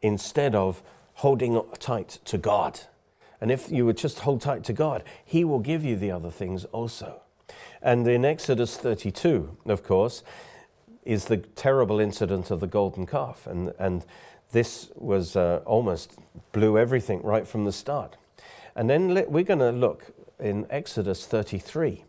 instead 0.00 0.54
of 0.54 0.82
holding 1.14 1.60
tight 1.78 2.18
to 2.24 2.38
God. 2.38 2.80
And 3.40 3.50
if 3.50 3.70
you 3.70 3.84
would 3.86 3.96
just 3.96 4.20
hold 4.20 4.40
tight 4.40 4.64
to 4.64 4.72
God, 4.72 5.02
He 5.24 5.44
will 5.44 5.58
give 5.58 5.84
you 5.84 5.96
the 5.96 6.10
other 6.10 6.30
things 6.30 6.64
also. 6.66 7.22
And 7.82 8.06
in 8.06 8.24
Exodus 8.24 8.76
32, 8.76 9.56
of 9.66 9.82
course, 9.82 10.22
is 11.04 11.24
the 11.24 11.38
terrible 11.38 11.98
incident 11.98 12.50
of 12.50 12.60
the 12.60 12.66
golden 12.66 13.06
calf. 13.06 13.46
And, 13.46 13.72
and 13.78 14.04
this 14.52 14.90
was 14.94 15.34
uh, 15.34 15.62
almost 15.64 16.12
blew 16.52 16.78
everything 16.78 17.22
right 17.22 17.46
from 17.46 17.64
the 17.64 17.72
start. 17.72 18.16
And 18.76 18.88
then 18.88 19.08
we're 19.28 19.44
going 19.44 19.58
to 19.58 19.72
look 19.72 20.12
in 20.38 20.66
Exodus 20.70 21.26
33 21.26 22.04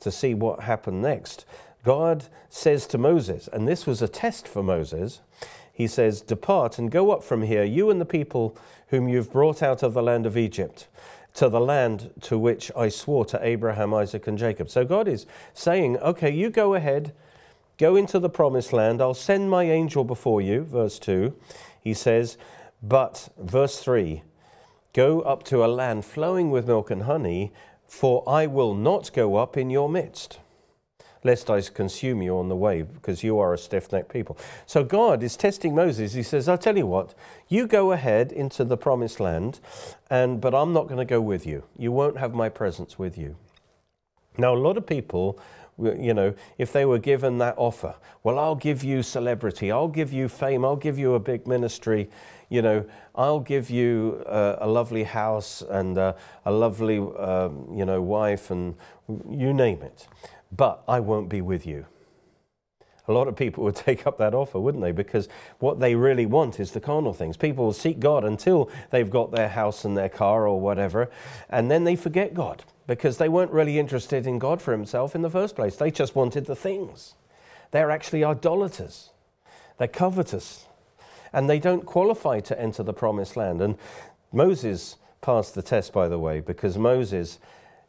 to 0.00 0.10
see 0.10 0.34
what 0.34 0.60
happened 0.60 1.02
next. 1.02 1.46
God 1.84 2.24
says 2.48 2.86
to 2.88 2.98
Moses, 2.98 3.48
and 3.52 3.68
this 3.68 3.86
was 3.86 4.00
a 4.00 4.08
test 4.08 4.48
for 4.48 4.62
Moses, 4.62 5.20
he 5.72 5.86
says, 5.86 6.22
Depart 6.22 6.78
and 6.78 6.90
go 6.90 7.10
up 7.10 7.22
from 7.22 7.42
here, 7.42 7.62
you 7.62 7.90
and 7.90 8.00
the 8.00 8.06
people 8.06 8.56
whom 8.88 9.06
you've 9.06 9.30
brought 9.30 9.62
out 9.62 9.82
of 9.82 9.92
the 9.92 10.02
land 10.02 10.24
of 10.24 10.36
Egypt, 10.36 10.88
to 11.34 11.48
the 11.48 11.60
land 11.60 12.10
to 12.22 12.38
which 12.38 12.72
I 12.74 12.88
swore 12.88 13.26
to 13.26 13.46
Abraham, 13.46 13.92
Isaac, 13.92 14.26
and 14.26 14.38
Jacob. 14.38 14.70
So 14.70 14.84
God 14.84 15.06
is 15.06 15.26
saying, 15.52 15.98
Okay, 15.98 16.30
you 16.30 16.48
go 16.48 16.74
ahead, 16.74 17.12
go 17.76 17.96
into 17.96 18.18
the 18.18 18.30
promised 18.30 18.72
land, 18.72 19.02
I'll 19.02 19.12
send 19.12 19.50
my 19.50 19.64
angel 19.64 20.04
before 20.04 20.40
you. 20.40 20.62
Verse 20.62 20.98
2, 20.98 21.36
he 21.82 21.92
says, 21.92 22.38
But, 22.82 23.28
verse 23.36 23.78
3, 23.80 24.22
go 24.94 25.20
up 25.20 25.42
to 25.44 25.62
a 25.62 25.66
land 25.66 26.06
flowing 26.06 26.50
with 26.50 26.66
milk 26.66 26.90
and 26.90 27.02
honey, 27.02 27.52
for 27.86 28.26
I 28.26 28.46
will 28.46 28.74
not 28.74 29.12
go 29.12 29.36
up 29.36 29.56
in 29.58 29.68
your 29.68 29.90
midst 29.90 30.38
lest 31.24 31.48
I 31.48 31.60
consume 31.62 32.20
you 32.22 32.38
on 32.38 32.48
the 32.48 32.56
way, 32.56 32.82
because 32.82 33.24
you 33.24 33.38
are 33.38 33.54
a 33.54 33.58
stiff 33.58 33.90
necked 33.90 34.12
people. 34.12 34.36
So 34.66 34.84
God 34.84 35.22
is 35.22 35.36
testing 35.36 35.74
Moses. 35.74 36.12
He 36.12 36.22
says, 36.22 36.48
I'll 36.48 36.58
tell 36.58 36.76
you 36.76 36.86
what, 36.86 37.14
you 37.48 37.66
go 37.66 37.92
ahead 37.92 38.30
into 38.30 38.62
the 38.62 38.76
promised 38.76 39.18
land, 39.20 39.58
and, 40.10 40.40
but 40.40 40.54
I'm 40.54 40.72
not 40.74 40.86
going 40.86 40.98
to 40.98 41.04
go 41.04 41.22
with 41.22 41.46
you. 41.46 41.64
You 41.78 41.90
won't 41.92 42.18
have 42.18 42.34
my 42.34 42.50
presence 42.50 42.98
with 42.98 43.16
you. 43.16 43.36
Now, 44.36 44.54
a 44.54 44.58
lot 44.58 44.76
of 44.76 44.86
people, 44.86 45.38
you 45.78 46.12
know, 46.12 46.34
if 46.58 46.72
they 46.72 46.84
were 46.84 46.98
given 46.98 47.38
that 47.38 47.54
offer, 47.56 47.94
well, 48.22 48.38
I'll 48.38 48.54
give 48.54 48.84
you 48.84 49.02
celebrity, 49.02 49.72
I'll 49.72 49.88
give 49.88 50.12
you 50.12 50.28
fame, 50.28 50.64
I'll 50.64 50.76
give 50.76 50.98
you 50.98 51.14
a 51.14 51.20
big 51.20 51.46
ministry, 51.46 52.10
you 52.50 52.60
know, 52.60 52.84
I'll 53.14 53.40
give 53.40 53.70
you 53.70 54.22
uh, 54.26 54.56
a 54.60 54.68
lovely 54.68 55.04
house 55.04 55.62
and 55.62 55.96
uh, 55.96 56.12
a 56.44 56.52
lovely, 56.52 56.98
um, 56.98 57.66
you 57.72 57.84
know, 57.84 58.02
wife, 58.02 58.50
and 58.50 58.74
you 59.28 59.54
name 59.54 59.82
it 59.82 60.06
but 60.54 60.82
I 60.86 61.00
won't 61.00 61.28
be 61.28 61.40
with 61.40 61.66
you. 61.66 61.86
A 63.06 63.12
lot 63.12 63.28
of 63.28 63.36
people 63.36 63.64
would 63.64 63.76
take 63.76 64.06
up 64.06 64.18
that 64.18 64.34
offer, 64.34 64.58
wouldn't 64.58 64.82
they? 64.82 64.92
Because 64.92 65.28
what 65.58 65.80
they 65.80 65.94
really 65.94 66.26
want 66.26 66.60
is 66.60 66.72
the 66.72 66.80
carnal 66.80 67.12
things. 67.12 67.36
People 67.36 67.66
will 67.66 67.72
seek 67.72 68.00
God 68.00 68.24
until 68.24 68.70
they've 68.90 69.10
got 69.10 69.30
their 69.30 69.48
house 69.48 69.84
and 69.84 69.96
their 69.96 70.08
car 70.08 70.46
or 70.46 70.60
whatever, 70.60 71.10
and 71.48 71.70
then 71.70 71.84
they 71.84 71.96
forget 71.96 72.34
God 72.34 72.64
because 72.86 73.18
they 73.18 73.28
weren't 73.28 73.50
really 73.50 73.78
interested 73.78 74.26
in 74.26 74.38
God 74.38 74.60
for 74.60 74.72
Himself 74.72 75.14
in 75.14 75.22
the 75.22 75.30
first 75.30 75.56
place. 75.56 75.76
They 75.76 75.90
just 75.90 76.14
wanted 76.14 76.46
the 76.46 76.56
things. 76.56 77.14
They're 77.70 77.90
actually 77.90 78.22
idolaters, 78.24 79.10
they're 79.78 79.88
covetous, 79.88 80.66
and 81.32 81.50
they 81.50 81.58
don't 81.58 81.84
qualify 81.84 82.40
to 82.40 82.60
enter 82.60 82.82
the 82.82 82.92
promised 82.92 83.36
land. 83.36 83.60
And 83.60 83.76
Moses 84.32 84.96
passed 85.20 85.54
the 85.54 85.62
test, 85.62 85.92
by 85.92 86.06
the 86.06 86.18
way, 86.18 86.40
because 86.40 86.78
Moses, 86.78 87.40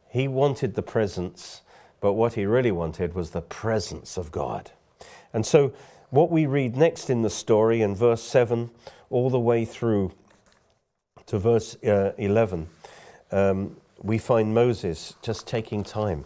he 0.08 0.26
wanted 0.26 0.74
the 0.74 0.82
presence 0.82 1.60
but 2.00 2.12
what 2.12 2.34
he 2.34 2.46
really 2.46 2.72
wanted 2.72 3.14
was 3.14 3.30
the 3.30 3.42
presence 3.42 4.16
of 4.16 4.30
God. 4.30 4.70
And 5.32 5.44
so, 5.44 5.72
what 6.10 6.30
we 6.30 6.46
read 6.46 6.76
next 6.76 7.10
in 7.10 7.22
the 7.22 7.30
story 7.30 7.82
in 7.82 7.94
verse 7.94 8.22
7 8.22 8.70
all 9.10 9.28
the 9.28 9.40
way 9.40 9.64
through 9.64 10.12
to 11.26 11.38
verse 11.38 11.76
uh, 11.82 12.12
11, 12.16 12.68
um, 13.32 13.76
we 14.00 14.18
find 14.18 14.54
Moses 14.54 15.14
just 15.22 15.46
taking 15.46 15.82
time 15.82 16.24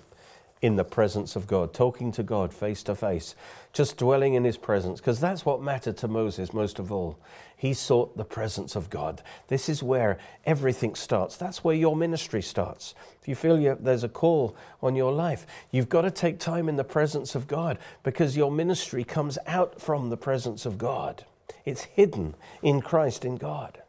in 0.63 0.77
the 0.77 0.85
presence 0.85 1.37
of 1.37 1.47
God, 1.47 1.73
talking 1.73 2.13
to 2.13 2.23
God 2.23 2.53
face 2.53 2.83
to 2.83 2.95
face, 2.95 3.35
just 3.73 3.97
dwelling 3.97 4.35
in 4.35 4.45
his 4.45 4.59
presence, 4.59 5.01
because 5.01 5.19
that's 5.19 5.47
what 5.47 5.63
mattered 5.63 5.97
to 5.99 6.09
Moses 6.09 6.53
most 6.53 6.79
of 6.79 6.93
all. 6.93 7.19
He 7.57 7.73
sought 7.73 8.17
the 8.17 8.25
presence 8.25 8.77
of 8.77 8.91
God. 8.91 9.23
This 9.49 9.69
is 9.69 9.83
where 9.83 10.19
everything 10.45 10.95
starts. 10.95 11.37
That's 11.37 11.65
where 11.65 11.75
your 11.75 11.97
ministry 11.97 12.43
starts. 12.43 12.95
If 13.21 13.29
you 13.29 13.35
feel 13.35 13.59
you, 13.59 13.77
there's 13.79 14.05
a 14.05 14.09
call 14.09 14.55
on 14.83 14.97
your 14.97 15.13
life, 15.13 15.47
you've 15.71 15.89
got 15.89 16.03
to 16.03 16.11
take 16.11 16.39
time 16.39 16.69
in 16.69 16.77
the 16.77 16.85
presence 16.85 17.35
of 17.35 17.47
God 17.47 17.79
because 18.03 18.37
your 18.37 18.51
ministry 18.51 19.05
comes 19.05 19.39
out 19.47 19.81
from 19.81 20.11
the 20.11 20.17
presence 20.17 20.67
of 20.67 20.79
God. 20.79 21.25
It's 21.65 21.85
hidden 21.85 22.35
in 22.63 22.81
Christ, 22.81 23.25
in 23.25 23.37
God. 23.37 23.83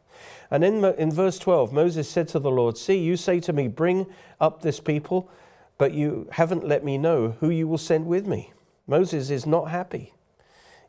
And 0.50 0.64
in, 0.64 0.84
in 0.84 1.10
verse 1.10 1.38
12, 1.38 1.72
Moses 1.72 2.08
said 2.08 2.28
to 2.28 2.38
the 2.38 2.50
Lord, 2.50 2.76
See, 2.76 2.98
you 2.98 3.16
say 3.16 3.40
to 3.40 3.52
me, 3.52 3.68
Bring 3.68 4.06
up 4.38 4.60
this 4.60 4.80
people 4.80 5.30
but 5.82 5.94
you 5.94 6.28
haven't 6.30 6.64
let 6.64 6.84
me 6.84 6.96
know 6.96 7.34
who 7.40 7.50
you 7.50 7.66
will 7.66 7.76
send 7.76 8.06
with 8.06 8.24
me. 8.24 8.52
Moses 8.86 9.30
is 9.30 9.46
not 9.46 9.64
happy, 9.64 10.14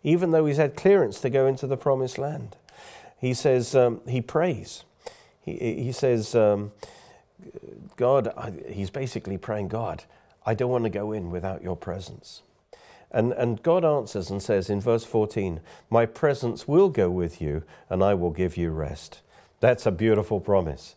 even 0.03 0.29
though 0.29 0.45
he's 0.45 0.57
had 0.57 0.75
clearance 0.75 1.19
to 1.21 1.31
go 1.31 1.47
into 1.47 1.65
the 1.65 1.75
promised 1.75 2.19
land. 2.19 2.55
He 3.17 3.33
says, 3.33 3.73
um, 3.73 4.01
he 4.07 4.21
prays. 4.21 4.83
He, 5.41 5.55
he 5.85 5.91
says, 5.91 6.35
um, 6.35 6.73
God, 7.95 8.31
he's 8.69 8.91
basically 8.91 9.35
praying, 9.39 9.69
God, 9.69 10.03
I 10.45 10.53
don't 10.53 10.69
want 10.69 10.83
to 10.83 10.91
go 10.91 11.11
in 11.11 11.31
without 11.31 11.63
your 11.63 11.75
presence. 11.75 12.43
And, 13.09 13.31
and 13.31 13.63
God 13.63 13.83
answers 13.83 14.29
and 14.29 14.43
says 14.43 14.69
in 14.69 14.79
verse 14.79 15.05
14, 15.05 15.59
My 15.89 16.05
presence 16.05 16.67
will 16.67 16.89
go 16.89 17.09
with 17.09 17.41
you, 17.41 17.63
and 17.89 18.03
I 18.03 18.13
will 18.13 18.29
give 18.29 18.57
you 18.57 18.69
rest. 18.69 19.21
That's 19.59 19.87
a 19.87 19.91
beautiful 19.91 20.39
promise. 20.39 20.93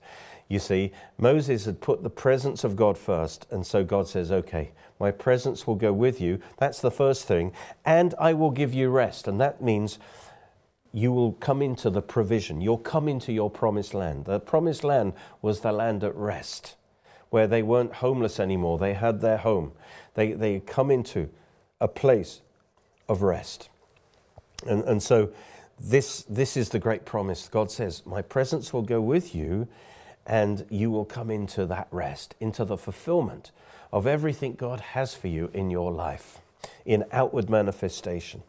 You 0.48 0.58
see, 0.58 0.92
Moses 1.18 1.64
had 1.64 1.80
put 1.80 2.02
the 2.02 2.10
presence 2.10 2.62
of 2.62 2.76
God 2.76 2.96
first, 2.96 3.46
and 3.50 3.66
so 3.66 3.82
God 3.82 4.06
says, 4.06 4.30
Okay, 4.30 4.70
my 5.00 5.10
presence 5.10 5.66
will 5.66 5.74
go 5.74 5.92
with 5.92 6.20
you. 6.20 6.40
That's 6.58 6.80
the 6.80 6.90
first 6.90 7.26
thing. 7.26 7.52
And 7.84 8.14
I 8.18 8.32
will 8.32 8.50
give 8.50 8.72
you 8.72 8.90
rest. 8.90 9.26
And 9.26 9.40
that 9.40 9.60
means 9.60 9.98
you 10.92 11.12
will 11.12 11.32
come 11.32 11.60
into 11.60 11.90
the 11.90 12.00
provision. 12.00 12.60
You'll 12.60 12.78
come 12.78 13.08
into 13.08 13.32
your 13.32 13.50
promised 13.50 13.92
land. 13.92 14.24
The 14.24 14.40
promised 14.40 14.84
land 14.84 15.12
was 15.42 15.60
the 15.60 15.72
land 15.72 16.02
at 16.04 16.14
rest, 16.14 16.76
where 17.30 17.46
they 17.46 17.62
weren't 17.62 17.94
homeless 17.94 18.40
anymore. 18.40 18.78
They 18.78 18.94
had 18.94 19.20
their 19.20 19.36
home. 19.38 19.72
They, 20.14 20.32
they 20.32 20.60
come 20.60 20.90
into 20.90 21.28
a 21.80 21.88
place 21.88 22.40
of 23.08 23.20
rest. 23.20 23.68
And, 24.66 24.84
and 24.84 25.02
so 25.02 25.30
this, 25.78 26.22
this 26.22 26.56
is 26.56 26.70
the 26.70 26.78
great 26.78 27.04
promise. 27.04 27.48
God 27.48 27.70
says, 27.70 28.02
My 28.06 28.22
presence 28.22 28.72
will 28.72 28.82
go 28.82 29.00
with 29.00 29.34
you 29.34 29.68
and 30.26 30.66
you 30.68 30.90
will 30.90 31.04
come 31.04 31.30
into 31.30 31.66
that 31.66 31.88
rest, 31.90 32.34
into 32.40 32.64
the 32.64 32.76
fulfillment 32.76 33.52
of 33.92 34.06
everything 34.06 34.54
God 34.54 34.80
has 34.80 35.14
for 35.14 35.28
you 35.28 35.50
in 35.54 35.70
your 35.70 35.92
life 35.92 36.40
in 36.84 37.04
outward 37.12 37.48
manifestation. 37.48 38.42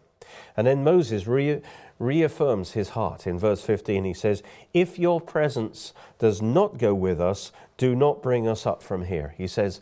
And 0.56 0.68
then 0.68 0.84
Moses 0.84 1.28
re- 1.28 1.62
reaffirms 2.00 2.72
his 2.72 2.90
heart 2.90 3.28
in 3.28 3.40
verse 3.40 3.62
15. 3.62 4.04
He 4.04 4.14
says, 4.14 4.44
If 4.74 5.00
your 5.00 5.22
presence 5.22 5.94
does 6.20 6.42
not 6.42 6.78
go 6.78 6.94
with 6.94 7.22
us, 7.22 7.52
do 7.78 7.96
not 7.96 8.22
bring 8.24 8.48
us 8.48 8.66
up 8.66 8.82
from 8.82 9.06
here. 9.06 9.34
He 9.38 9.48
says, 9.48 9.82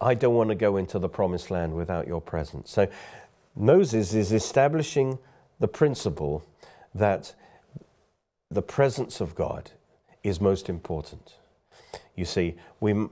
I 0.00 0.14
don't 0.14 0.34
want 0.34 0.50
to 0.50 0.54
go 0.54 0.76
into 0.76 0.98
the 0.98 1.08
promised 1.08 1.50
land 1.50 1.74
without 1.74 2.06
your 2.06 2.20
presence. 2.20 2.70
So 2.70 2.88
Moses 3.54 4.14
is 4.14 4.32
establishing 4.32 5.18
the 5.60 5.68
principle 5.68 6.44
that 6.94 7.34
the 8.50 8.62
presence 8.62 9.20
of 9.20 9.34
God 9.34 9.70
is 10.22 10.40
most 10.40 10.68
important. 10.68 11.34
You 12.14 12.24
see, 12.24 12.54
we, 12.80 13.06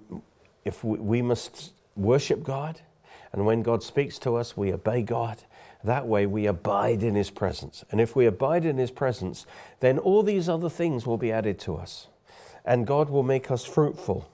if 0.64 0.84
we, 0.84 0.98
we 0.98 1.22
must 1.22 1.72
worship 1.96 2.42
God, 2.42 2.80
and 3.32 3.46
when 3.46 3.62
God 3.62 3.82
speaks 3.82 4.18
to 4.20 4.36
us, 4.36 4.56
we 4.56 4.72
obey 4.72 5.02
God. 5.02 5.42
That 5.84 6.06
way, 6.06 6.26
we 6.26 6.46
abide 6.46 7.02
in 7.02 7.14
His 7.14 7.30
presence. 7.30 7.84
And 7.90 8.00
if 8.00 8.14
we 8.14 8.26
abide 8.26 8.64
in 8.64 8.76
His 8.76 8.90
presence, 8.90 9.46
then 9.80 9.98
all 9.98 10.22
these 10.22 10.48
other 10.48 10.68
things 10.68 11.06
will 11.06 11.16
be 11.16 11.32
added 11.32 11.58
to 11.60 11.76
us. 11.76 12.08
And 12.64 12.86
God 12.86 13.08
will 13.08 13.22
make 13.22 13.50
us 13.50 13.64
fruitful. 13.64 14.28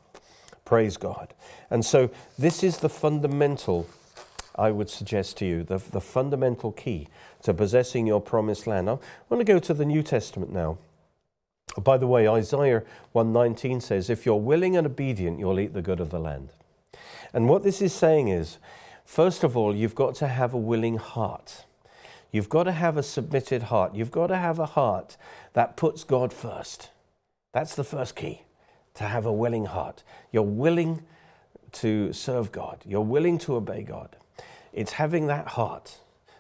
Praise 0.65 0.97
God. 0.97 1.35
And 1.71 1.85
so, 1.85 2.11
this 2.37 2.65
is 2.65 2.79
the 2.79 2.89
fundamental, 2.89 3.87
I 4.57 4.73
would 4.73 4.91
suggest 4.91 5.37
to 5.39 5.47
you, 5.47 5.63
the, 5.63 5.79
the 5.79 6.01
fundamental 6.01 6.73
key 6.73 7.07
to 7.43 7.55
possessing 7.55 8.07
your 8.07 8.21
promised 8.21 8.67
land. 8.67 8.91
I 8.91 8.99
want 9.29 9.39
to 9.39 9.45
go 9.45 9.61
to 9.61 9.75
the 9.75 9.85
New 9.85 10.03
Testament 10.03 10.53
now. 10.53 10.79
Oh, 11.77 11.83
by 11.83 11.99
the 11.99 12.07
way, 12.07 12.27
Isaiah 12.27 12.83
119 13.13 13.81
says, 13.81 14.09
If 14.09 14.25
you're 14.25 14.37
willing 14.37 14.77
and 14.77 14.87
obedient, 14.87 15.39
you'll 15.39 15.61
eat 15.61 15.75
the 15.75 15.83
good 15.83 16.01
of 16.01 16.11
the 16.11 16.19
land. 16.19 16.51
And 17.33 17.49
what 17.49 17.63
this 17.63 17.83
is 17.83 17.93
saying 17.93 18.29
is, 18.29 18.59
first 19.05 19.45
of 19.45 19.57
all, 19.57 19.75
you've 19.75 19.95
got 19.95 20.15
to 20.17 20.29
have 20.29 20.55
a 20.55 20.59
willing 20.59 20.97
heart. 20.97 21.65
You've 22.33 22.49
got 22.49 22.65
to 22.65 22.73
have 22.73 22.97
a 22.97 23.03
submitted 23.03 23.65
heart. 23.65 23.95
You've 23.95 24.11
got 24.11 24.29
to 24.29 24.37
have 24.37 24.59
a 24.59 24.67
heart 24.67 25.17
that 25.53 25.77
puts 25.77 26.03
God 26.05 26.33
first. 26.33 26.91
That's 27.53 27.75
the 27.75 27.85
first 27.85 28.17
key 28.17 28.43
to 28.95 29.05
have 29.05 29.27
a 29.27 29.33
willing 29.33 29.67
heart. 29.67 30.03
You're 30.33 30.43
willing 30.43 31.03
to 31.73 32.13
serve 32.13 32.53
God, 32.53 32.79
you're 32.87 33.03
willing 33.03 33.37
to 33.39 33.57
obey 33.57 33.83
God. 33.83 34.17
It's 34.73 34.93
having 34.93 35.27
that 35.27 35.49
heart 35.49 35.99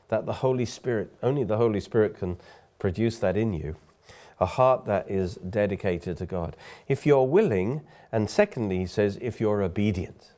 that 0.09 0.25
the 0.25 0.35
Holy 0.35 0.65
Spirit, 0.65 1.13
only 1.23 1.45
the 1.45 1.57
Holy 1.57 1.81
Spirit 1.81 2.19
can 2.19 2.39
produce 2.79 3.19
that 3.19 3.37
in 3.37 3.53
you 3.53 3.77
a 4.39 4.47
heart 4.47 4.85
that 4.87 5.11
is 5.11 5.37
dedicated 5.37 6.17
to 6.19 6.27
God. 6.27 6.57
If 6.89 7.07
you're 7.07 7.27
willing, 7.27 7.83
and 8.13 8.29
secondly, 8.29 8.79
he 8.79 8.87
says, 8.87 9.19
if 9.21 9.41
you're 9.41 9.63
obedient, 9.63 10.33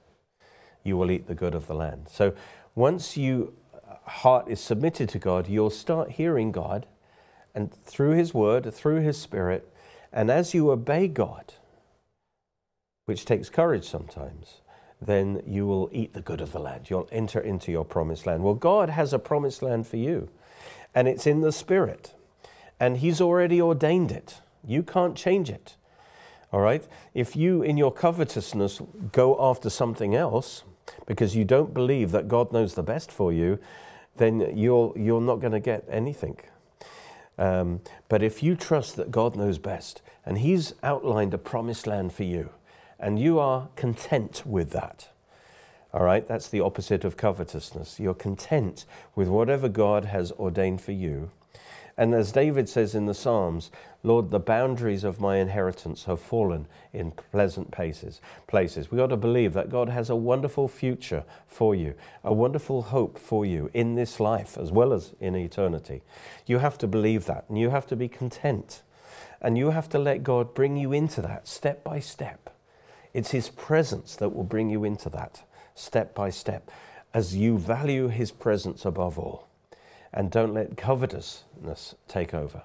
you 0.84 0.96
will 0.96 1.10
eat 1.10 1.26
the 1.26 1.34
good 1.34 1.54
of 1.54 1.66
the 1.66 1.74
land. 1.74 2.08
So 2.10 2.34
once 2.74 3.16
your 3.16 3.48
uh, 3.74 3.94
heart 4.08 4.48
is 4.48 4.60
submitted 4.60 5.08
to 5.10 5.18
God, 5.18 5.48
you'll 5.48 5.70
start 5.70 6.12
hearing 6.12 6.52
God 6.52 6.86
and 7.54 7.72
through 7.84 8.12
his 8.12 8.32
word, 8.32 8.72
through 8.72 9.00
his 9.00 9.20
spirit, 9.20 9.68
and 10.12 10.30
as 10.30 10.54
you 10.54 10.70
obey 10.70 11.08
God, 11.08 11.54
which 13.06 13.24
takes 13.24 13.50
courage 13.50 13.88
sometimes, 13.88 14.60
then 15.00 15.42
you 15.46 15.66
will 15.66 15.88
eat 15.92 16.12
the 16.12 16.20
good 16.20 16.40
of 16.40 16.52
the 16.52 16.58
land. 16.58 16.88
You'll 16.88 17.08
enter 17.10 17.40
into 17.40 17.72
your 17.72 17.84
promised 17.84 18.26
land. 18.26 18.42
Well, 18.42 18.54
God 18.54 18.90
has 18.90 19.12
a 19.12 19.18
promised 19.18 19.62
land 19.62 19.86
for 19.86 19.96
you, 19.96 20.28
and 20.94 21.08
it's 21.08 21.26
in 21.26 21.40
the 21.40 21.52
spirit 21.52 22.14
and 22.80 22.99
He's 22.99 23.20
already 23.20 23.61
ordained 23.61 24.11
it. 24.11 24.40
You 24.66 24.82
can't 24.82 25.16
change 25.16 25.50
it. 25.50 25.76
All 26.52 26.61
right? 26.61 26.87
If 27.14 27.37
you, 27.37 27.62
in 27.62 27.76
your 27.76 27.92
covetousness, 27.92 28.80
go 29.12 29.37
after 29.40 29.70
something 29.70 30.14
else 30.14 30.64
because 31.06 31.37
you 31.37 31.44
don't 31.44 31.75
believe 31.75 32.11
that 32.12 32.28
God 32.28 32.52
knows 32.52 32.75
the 32.75 32.82
best 32.82 33.12
for 33.12 33.32
you, 33.32 33.58
then 34.16 34.56
you're, 34.56 34.92
you're 34.97 35.20
not 35.20 35.37
going 35.37 35.52
to 35.52 35.61
get 35.61 35.85
anything. 35.88 36.38
Um, 37.38 37.80
but 38.08 38.23
if 38.23 38.42
you 38.42 38.56
trust 38.56 38.97
that 38.97 39.11
God 39.11 39.37
knows 39.37 39.58
best 39.58 40.02
and 40.26 40.38
He's 40.38 40.75
outlined 40.82 41.35
a 41.35 41.38
promised 41.38 41.87
land 41.87 42.12
for 42.12 42.25
you, 42.25 42.50
and 42.99 43.18
you 43.18 43.38
are 43.38 43.68
content 43.76 44.42
with 44.44 44.70
that, 44.70 45.08
all 45.92 46.04
right, 46.04 46.26
that's 46.26 46.49
the 46.49 46.61
opposite 46.61 47.04
of 47.04 47.16
covetousness. 47.16 47.99
You're 48.00 48.12
content 48.12 48.85
with 49.14 49.28
whatever 49.28 49.68
God 49.68 50.06
has 50.06 50.32
ordained 50.32 50.80
for 50.80 50.92
you 50.92 51.30
and 51.98 52.14
as 52.14 52.30
David 52.30 52.68
says 52.68 52.94
in 52.94 53.06
the 53.06 53.12
Psalms, 53.12 53.72
Lord, 54.04 54.30
the 54.30 54.38
boundaries 54.38 55.02
of 55.02 55.20
my 55.20 55.38
inheritance 55.38 56.04
have 56.04 56.20
fallen 56.20 56.68
in 56.92 57.10
pleasant 57.10 57.72
places. 57.72 58.20
Places. 58.46 58.88
We 58.88 58.98
got 58.98 59.08
to 59.08 59.16
believe 59.16 59.52
that 59.54 59.68
God 59.68 59.88
has 59.88 60.08
a 60.08 60.14
wonderful 60.14 60.68
future 60.68 61.24
for 61.48 61.74
you, 61.74 61.94
a 62.22 62.32
wonderful 62.32 62.82
hope 62.82 63.18
for 63.18 63.44
you 63.44 63.68
in 63.74 63.96
this 63.96 64.20
life 64.20 64.56
as 64.56 64.70
well 64.70 64.92
as 64.92 65.12
in 65.18 65.34
eternity. 65.34 66.02
You 66.46 66.58
have 66.58 66.78
to 66.78 66.87
believe 66.87 67.26
that, 67.26 67.46
and 67.48 67.58
you 67.58 67.70
have 67.70 67.88
to 67.88 67.96
be 67.96 68.06
content, 68.06 68.82
and 69.42 69.58
you 69.58 69.70
have 69.70 69.88
to 69.88 69.98
let 69.98 70.22
God 70.22 70.54
bring 70.54 70.76
you 70.76 70.92
into 70.92 71.20
that 71.22 71.48
step 71.48 71.82
by 71.82 71.98
step. 71.98 72.54
It's 73.12 73.32
His 73.32 73.48
presence 73.48 74.14
that 74.16 74.28
will 74.28 74.44
bring 74.44 74.70
you 74.70 74.84
into 74.84 75.08
that 75.11 75.42
step 75.74 76.14
by 76.14 76.30
step, 76.30 76.70
as 77.12 77.37
you 77.37 77.58
value 77.58 78.06
His 78.06 78.30
presence 78.30 78.84
above 78.84 79.18
all 79.18 79.47
and 80.12 80.31
don't 80.31 80.55
let 80.55 80.77
covetousness 80.77 81.94
take 82.07 82.35
over. 82.35 82.62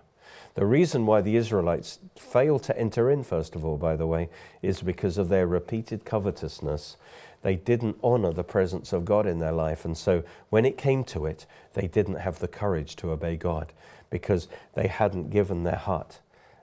The 0.56 0.66
reason 0.66 1.06
why 1.06 1.22
the 1.22 1.36
Israelites 1.36 2.00
failed 2.16 2.64
to 2.64 2.78
enter 2.78 3.10
in, 3.10 3.24
first 3.24 3.56
of 3.56 3.66
all, 3.66 3.78
by 3.78 3.96
the 3.96 4.06
way, 4.06 4.30
is 4.62 4.82
because 4.82 5.18
of 5.18 5.30
their 5.30 5.48
repeated 5.48 6.06
covetousness. 6.06 6.98
They 7.42 7.56
didn't 7.56 7.98
honor 8.04 8.32
the 8.32 8.44
presence 8.44 8.94
of 8.94 9.04
God 9.04 9.26
in 9.26 9.40
their 9.40 9.52
life. 9.52 9.84
And 9.84 9.98
so 9.98 10.24
when 10.50 10.66
it 10.66 10.78
came 10.78 11.04
to 11.06 11.26
it, 11.26 11.46
they 11.74 11.88
didn't 11.88 12.16
have 12.16 12.40
the 12.40 12.48
courage 12.48 12.96
to 12.98 13.12
obey 13.12 13.36
God 13.36 13.74
because 14.10 14.48
they 14.76 14.88
hadn't 14.88 15.32
given 15.32 15.64
their 15.64 15.76
heart 15.76 16.20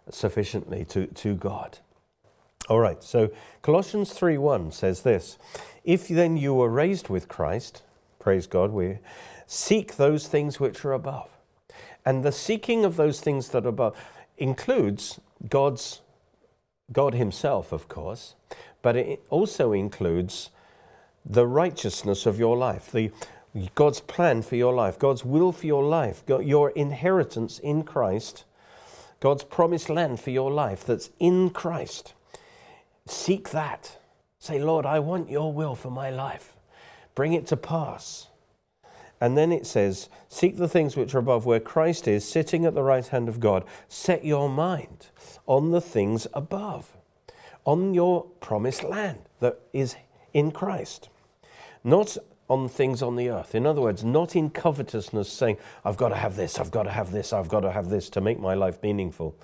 sufficiently 0.09 0.85
to, 0.87 1.07
to 1.09 1.35
God. 1.35 1.79
All 2.69 2.79
right, 2.79 3.03
so 3.03 3.31
Colossians 3.63 4.13
3:1 4.13 4.73
says 4.73 5.03
this 5.03 5.37
If 5.83 6.07
then 6.07 6.37
you 6.37 6.55
were 6.55 6.69
raised 6.69 7.09
with 7.09 7.27
Christ, 7.27 7.83
praise 8.21 8.47
God, 8.47 8.71
we 8.71 8.99
Seek 9.53 9.97
those 9.97 10.29
things 10.29 10.61
which 10.61 10.85
are 10.85 10.93
above. 10.93 11.29
And 12.07 12.23
the 12.23 12.31
seeking 12.31 12.85
of 12.85 12.95
those 12.95 13.21
things 13.21 13.49
that 13.49 13.65
are 13.65 13.71
above 13.71 13.97
includes 14.39 15.19
God's 15.49 16.03
God 16.93 17.15
himself, 17.15 17.73
of 17.73 17.89
course, 17.89 18.37
but 18.81 18.95
it 18.95 19.25
also 19.29 19.73
includes 19.73 20.51
the 21.27 21.49
righteousness 21.49 22.27
of 22.27 22.39
your 22.39 22.57
life, 22.57 22.93
the 22.93 23.11
God's 23.75 23.99
plan 23.99 24.43
for 24.43 24.55
your 24.55 24.73
life, 24.73 25.01
God's 25.01 25.25
will 25.25 25.51
for 25.51 25.67
your 25.67 25.83
life, 25.83 26.23
your 26.29 26.71
inheritance 26.71 27.59
in 27.59 27.83
Christ, 27.83 28.45
God's 29.19 29.43
promised 29.43 29.91
land 29.91 30.21
for 30.21 30.31
your 30.31 30.53
life 30.53 30.85
that's 30.85 31.11
in 31.19 31.51
Christ. 31.51 32.15
Seek 33.05 33.51
that. 33.51 33.99
Say, 34.39 34.61
Lord, 34.63 34.87
I 34.87 35.01
want 35.01 35.29
your 35.29 35.53
will 35.53 35.75
for 35.75 35.91
my 35.91 36.11
life. 36.11 36.55
Bring 37.15 37.33
it 37.33 37.47
to 37.49 37.57
pass. 37.57 38.29
And 39.21 39.37
then 39.37 39.53
it 39.53 39.67
says, 39.67 40.09
Seek 40.29 40.57
the 40.57 40.69
things 40.69 40.97
which 40.97 41.15
are 41.15 41.19
above 41.19 41.45
where 41.45 41.61
Christ 41.61 42.09
is, 42.09 42.27
sitting 42.27 42.65
at 42.65 42.75
the 42.75 42.83
right 42.83 43.07
hand 43.07 43.29
of 43.29 43.39
God. 43.39 43.65
Set 43.89 44.25
your 44.25 44.49
mind 44.49 45.09
on 45.47 45.71
the 45.71 45.81
things 45.81 46.27
above, 46.33 46.97
on 47.65 47.93
your 47.93 48.25
promised 48.41 48.83
land 48.83 49.21
that 49.41 49.61
is 49.73 49.97
in 50.33 50.51
Christ. 50.53 51.09
Not 51.85 52.17
on 52.49 52.69
things 52.69 53.01
on 53.01 53.15
the 53.15 53.29
earth. 53.29 53.55
In 53.55 53.65
other 53.65 53.81
words, 53.81 54.03
not 54.03 54.35
in 54.35 54.51
covetousness 54.51 55.31
saying, 55.31 55.57
I've 55.85 55.97
got 55.97 56.09
to 56.09 56.17
have 56.17 56.35
this, 56.35 56.59
I've 56.59 56.71
got 56.71 56.83
to 56.83 56.91
have 56.91 57.13
this, 57.13 57.33
I've 57.33 57.49
got 57.49 57.61
to 57.61 57.71
have 57.71 57.91
this 57.91 58.11
to 58.11 58.21
make 58.21 58.41
my 58.41 58.55
life 58.55 58.83
meaningful. 58.83 59.37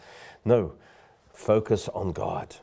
No, 0.45 0.73
focus 1.33 1.89
on 1.91 2.13
God. 2.13 2.57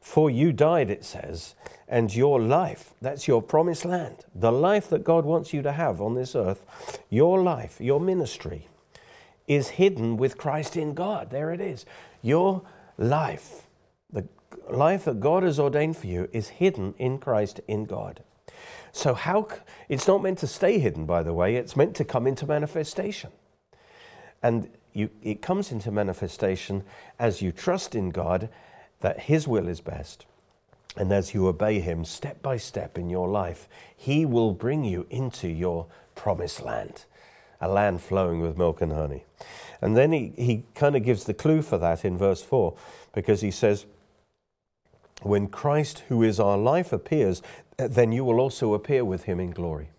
For 0.00 0.30
you 0.30 0.52
died, 0.52 0.90
it 0.90 1.04
says, 1.04 1.54
and 1.86 2.14
your 2.14 2.40
life, 2.40 2.94
that's 3.02 3.28
your 3.28 3.42
promised 3.42 3.84
land, 3.84 4.24
the 4.34 4.52
life 4.52 4.88
that 4.90 5.04
God 5.04 5.24
wants 5.24 5.52
you 5.52 5.60
to 5.62 5.72
have 5.72 6.00
on 6.00 6.14
this 6.14 6.34
earth, 6.34 6.64
your 7.10 7.42
life, 7.42 7.80
your 7.80 8.00
ministry, 8.00 8.68
is 9.46 9.70
hidden 9.70 10.16
with 10.16 10.38
Christ 10.38 10.76
in 10.76 10.94
God. 10.94 11.30
There 11.30 11.52
it 11.52 11.60
is. 11.60 11.84
Your 12.22 12.62
life, 12.96 13.66
the 14.12 14.26
life 14.70 15.04
that 15.04 15.20
God 15.20 15.42
has 15.42 15.58
ordained 15.58 15.96
for 15.96 16.06
you, 16.06 16.28
is 16.32 16.48
hidden 16.48 16.94
in 16.98 17.18
Christ 17.18 17.60
in 17.66 17.84
God. 17.84 18.22
So, 18.92 19.14
how 19.14 19.48
it's 19.88 20.06
not 20.06 20.22
meant 20.22 20.38
to 20.38 20.46
stay 20.46 20.78
hidden, 20.78 21.06
by 21.06 21.22
the 21.22 21.34
way, 21.34 21.56
it's 21.56 21.76
meant 21.76 21.96
to 21.96 22.04
come 22.04 22.26
into 22.26 22.46
manifestation. 22.46 23.30
And 24.42 24.70
you, 24.92 25.10
it 25.22 25.42
comes 25.42 25.72
into 25.72 25.90
manifestation 25.90 26.84
as 27.18 27.42
you 27.42 27.52
trust 27.52 27.94
in 27.94 28.10
God 28.10 28.48
that 29.00 29.20
His 29.20 29.48
will 29.48 29.68
is 29.68 29.80
best. 29.80 30.26
And 30.96 31.12
as 31.12 31.34
you 31.34 31.46
obey 31.46 31.80
Him 31.80 32.04
step 32.04 32.42
by 32.42 32.56
step 32.56 32.98
in 32.98 33.10
your 33.10 33.28
life, 33.28 33.68
He 33.96 34.24
will 34.26 34.52
bring 34.52 34.84
you 34.84 35.06
into 35.10 35.48
your 35.48 35.86
promised 36.14 36.62
land, 36.62 37.04
a 37.60 37.68
land 37.68 38.02
flowing 38.02 38.40
with 38.40 38.58
milk 38.58 38.80
and 38.80 38.92
honey. 38.92 39.24
And 39.80 39.96
then 39.96 40.12
He, 40.12 40.32
he 40.36 40.64
kind 40.74 40.96
of 40.96 41.04
gives 41.04 41.24
the 41.24 41.34
clue 41.34 41.62
for 41.62 41.78
that 41.78 42.04
in 42.04 42.18
verse 42.18 42.42
4, 42.42 42.76
because 43.14 43.40
He 43.40 43.50
says, 43.50 43.86
When 45.22 45.46
Christ, 45.48 46.04
who 46.08 46.22
is 46.22 46.40
our 46.40 46.58
life, 46.58 46.92
appears, 46.92 47.42
then 47.76 48.12
you 48.12 48.24
will 48.24 48.40
also 48.40 48.74
appear 48.74 49.04
with 49.04 49.24
Him 49.24 49.40
in 49.40 49.52
glory. 49.52 49.90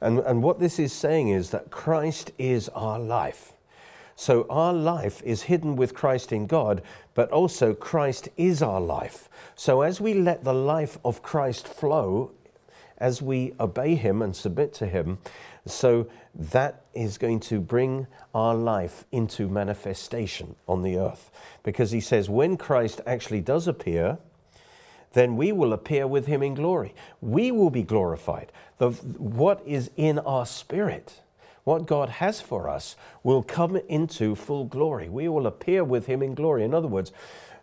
And, 0.00 0.18
and 0.18 0.42
what 0.42 0.58
this 0.58 0.80
is 0.80 0.92
saying 0.92 1.28
is 1.28 1.50
that 1.50 1.70
Christ 1.70 2.32
is 2.36 2.68
our 2.70 2.98
life. 2.98 3.52
So 4.16 4.46
our 4.50 4.72
life 4.72 5.22
is 5.22 5.42
hidden 5.42 5.76
with 5.76 5.94
Christ 5.94 6.32
in 6.32 6.46
God, 6.46 6.82
but 7.14 7.30
also 7.30 7.74
Christ 7.74 8.28
is 8.36 8.62
our 8.62 8.80
life. 8.80 9.28
So 9.54 9.82
as 9.82 10.00
we 10.00 10.14
let 10.14 10.44
the 10.44 10.54
life 10.54 10.98
of 11.04 11.22
Christ 11.22 11.66
flow, 11.66 12.32
as 12.98 13.20
we 13.20 13.52
obey 13.58 13.94
Him 13.96 14.22
and 14.22 14.34
submit 14.34 14.72
to 14.74 14.86
Him, 14.86 15.18
so 15.66 16.08
that 16.34 16.84
is 16.94 17.18
going 17.18 17.40
to 17.40 17.60
bring 17.60 18.06
our 18.34 18.54
life 18.54 19.04
into 19.12 19.48
manifestation 19.48 20.56
on 20.68 20.82
the 20.82 20.96
earth. 20.96 21.30
Because 21.62 21.90
He 21.90 22.00
says, 22.00 22.28
when 22.28 22.56
Christ 22.56 23.00
actually 23.06 23.40
does 23.40 23.66
appear, 23.66 24.18
then 25.12 25.36
we 25.36 25.52
will 25.52 25.72
appear 25.72 26.06
with 26.06 26.26
Him 26.26 26.42
in 26.42 26.54
glory. 26.54 26.94
We 27.20 27.50
will 27.50 27.70
be 27.70 27.82
glorified. 27.82 28.50
The, 28.78 28.90
what 28.90 29.62
is 29.66 29.90
in 29.96 30.18
our 30.20 30.46
spirit 30.46 31.20
what 31.64 31.86
God 31.86 32.08
has 32.08 32.40
for 32.40 32.68
us 32.68 32.96
will 33.22 33.42
come 33.42 33.76
into 33.88 34.34
full 34.34 34.64
glory. 34.64 35.08
We 35.08 35.28
will 35.28 35.46
appear 35.46 35.84
with 35.84 36.06
Him 36.06 36.22
in 36.22 36.34
glory. 36.34 36.64
In 36.64 36.74
other 36.74 36.88
words, 36.88 37.12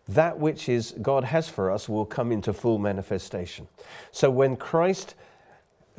that 0.07 0.39
which 0.39 0.67
is 0.67 0.95
God 1.01 1.25
has 1.25 1.49
for 1.49 1.69
us 1.69 1.87
will 1.87 2.05
come 2.05 2.31
into 2.31 2.53
full 2.53 2.79
manifestation. 2.79 3.67
So 4.11 4.29
when 4.29 4.55
Christ, 4.55 5.15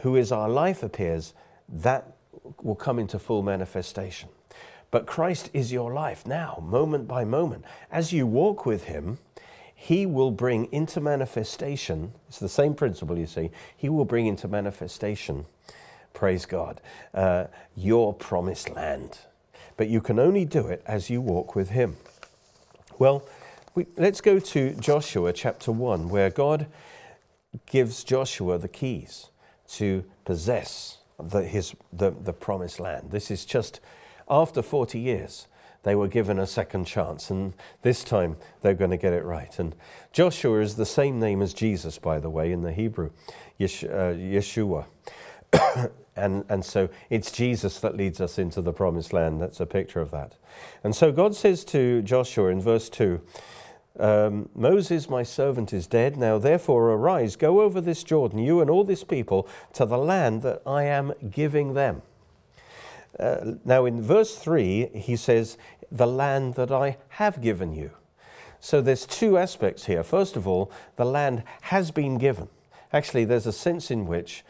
who 0.00 0.16
is 0.16 0.32
our 0.32 0.48
life, 0.48 0.82
appears, 0.82 1.34
that 1.68 2.14
will 2.62 2.74
come 2.74 2.98
into 2.98 3.18
full 3.18 3.42
manifestation. 3.42 4.28
But 4.90 5.06
Christ 5.06 5.50
is 5.52 5.72
your 5.72 5.92
life 5.92 6.26
now, 6.26 6.62
moment 6.66 7.06
by 7.06 7.24
moment. 7.24 7.64
As 7.92 8.12
you 8.12 8.26
walk 8.26 8.66
with 8.66 8.84
Him, 8.84 9.18
He 9.74 10.06
will 10.06 10.32
bring 10.32 10.66
into 10.72 11.00
manifestation, 11.00 12.12
it's 12.28 12.40
the 12.40 12.48
same 12.48 12.74
principle, 12.74 13.16
you 13.16 13.26
see, 13.26 13.50
He 13.76 13.88
will 13.88 14.04
bring 14.04 14.26
into 14.26 14.48
manifestation, 14.48 15.46
praise 16.20 16.44
God, 16.44 16.83
uh, 17.14 17.46
your 17.74 18.12
promised 18.12 18.68
land. 18.68 19.20
But 19.78 19.88
you 19.88 20.02
can 20.02 20.18
only 20.18 20.44
do 20.44 20.66
it 20.66 20.83
as 20.85 21.09
you 21.09 21.18
walk 21.22 21.56
with 21.56 21.70
Him. 21.70 21.96
Well, 22.98 23.22
we, 23.74 23.87
let's 23.96 24.20
go 24.20 24.38
to 24.38 24.74
Joshua 24.74 25.33
chapter 25.33 25.72
1, 25.72 26.11
where 26.11 26.28
God 26.28 26.66
gives 27.64 28.04
Joshua 28.04 28.59
the 28.59 28.68
keys 28.68 29.30
to 29.68 30.04
possess 30.26 30.98
the, 31.18 31.42
his, 31.42 31.74
the, 31.90 32.11
the 32.11 32.35
promised 32.35 32.80
land. 32.80 33.12
This 33.12 33.30
is 33.30 33.46
just 33.46 33.80
after 34.28 34.61
40 34.61 34.98
years, 34.98 35.48
they 35.85 35.94
were 35.94 36.09
given 36.09 36.38
a 36.38 36.46
second 36.46 36.85
chance, 36.85 37.30
and 37.30 37.54
this 37.80 38.04
time 38.04 38.37
they're 38.61 38.74
going 38.74 38.90
to 38.90 38.98
get 38.98 39.14
it 39.14 39.24
right. 39.24 39.59
And 39.59 39.74
Joshua 40.12 40.61
is 40.61 40.76
the 40.76 40.85
same 40.85 41.18
name 41.18 41.40
as 41.40 41.54
Jesus, 41.54 41.96
by 41.96 42.20
the 42.20 42.28
way, 42.28 42.52
in 42.52 42.61
the 42.61 42.74
Hebrew, 42.74 43.09
uh, 43.59 43.64
Yeshua. 43.64 44.85
and, 46.16 46.44
and 46.48 46.64
so 46.64 46.88
it's 47.08 47.30
Jesus 47.30 47.80
that 47.80 47.96
leads 47.96 48.20
us 48.20 48.38
into 48.38 48.60
the 48.60 48.72
promised 48.72 49.12
land. 49.12 49.40
That's 49.40 49.60
a 49.60 49.66
picture 49.66 50.00
of 50.00 50.10
that. 50.10 50.36
And 50.84 50.94
so 50.94 51.12
God 51.12 51.34
says 51.34 51.64
to 51.66 52.02
Joshua 52.02 52.48
in 52.48 52.60
verse 52.60 52.88
2 52.88 53.20
um, 53.98 54.48
Moses, 54.54 55.10
my 55.10 55.22
servant, 55.22 55.72
is 55.72 55.86
dead. 55.86 56.16
Now 56.16 56.38
therefore 56.38 56.92
arise, 56.92 57.36
go 57.36 57.60
over 57.60 57.80
this 57.80 58.02
Jordan, 58.02 58.38
you 58.38 58.60
and 58.60 58.70
all 58.70 58.84
this 58.84 59.04
people, 59.04 59.48
to 59.74 59.84
the 59.84 59.98
land 59.98 60.42
that 60.42 60.62
I 60.64 60.84
am 60.84 61.12
giving 61.28 61.74
them. 61.74 62.02
Uh, 63.18 63.56
now, 63.64 63.84
in 63.84 64.00
verse 64.00 64.36
3, 64.36 64.90
he 64.94 65.16
says, 65.16 65.58
The 65.90 66.06
land 66.06 66.54
that 66.54 66.70
I 66.70 66.96
have 67.10 67.42
given 67.42 67.74
you. 67.74 67.90
So 68.60 68.80
there's 68.80 69.06
two 69.06 69.36
aspects 69.36 69.86
here. 69.86 70.02
First 70.02 70.36
of 70.36 70.46
all, 70.46 70.70
the 70.96 71.04
land 71.04 71.42
has 71.62 71.90
been 71.90 72.18
given. 72.18 72.48
Actually, 72.92 73.24
there's 73.24 73.46
a 73.46 73.52
sense 73.52 73.90
in 73.90 74.06
which 74.06 74.44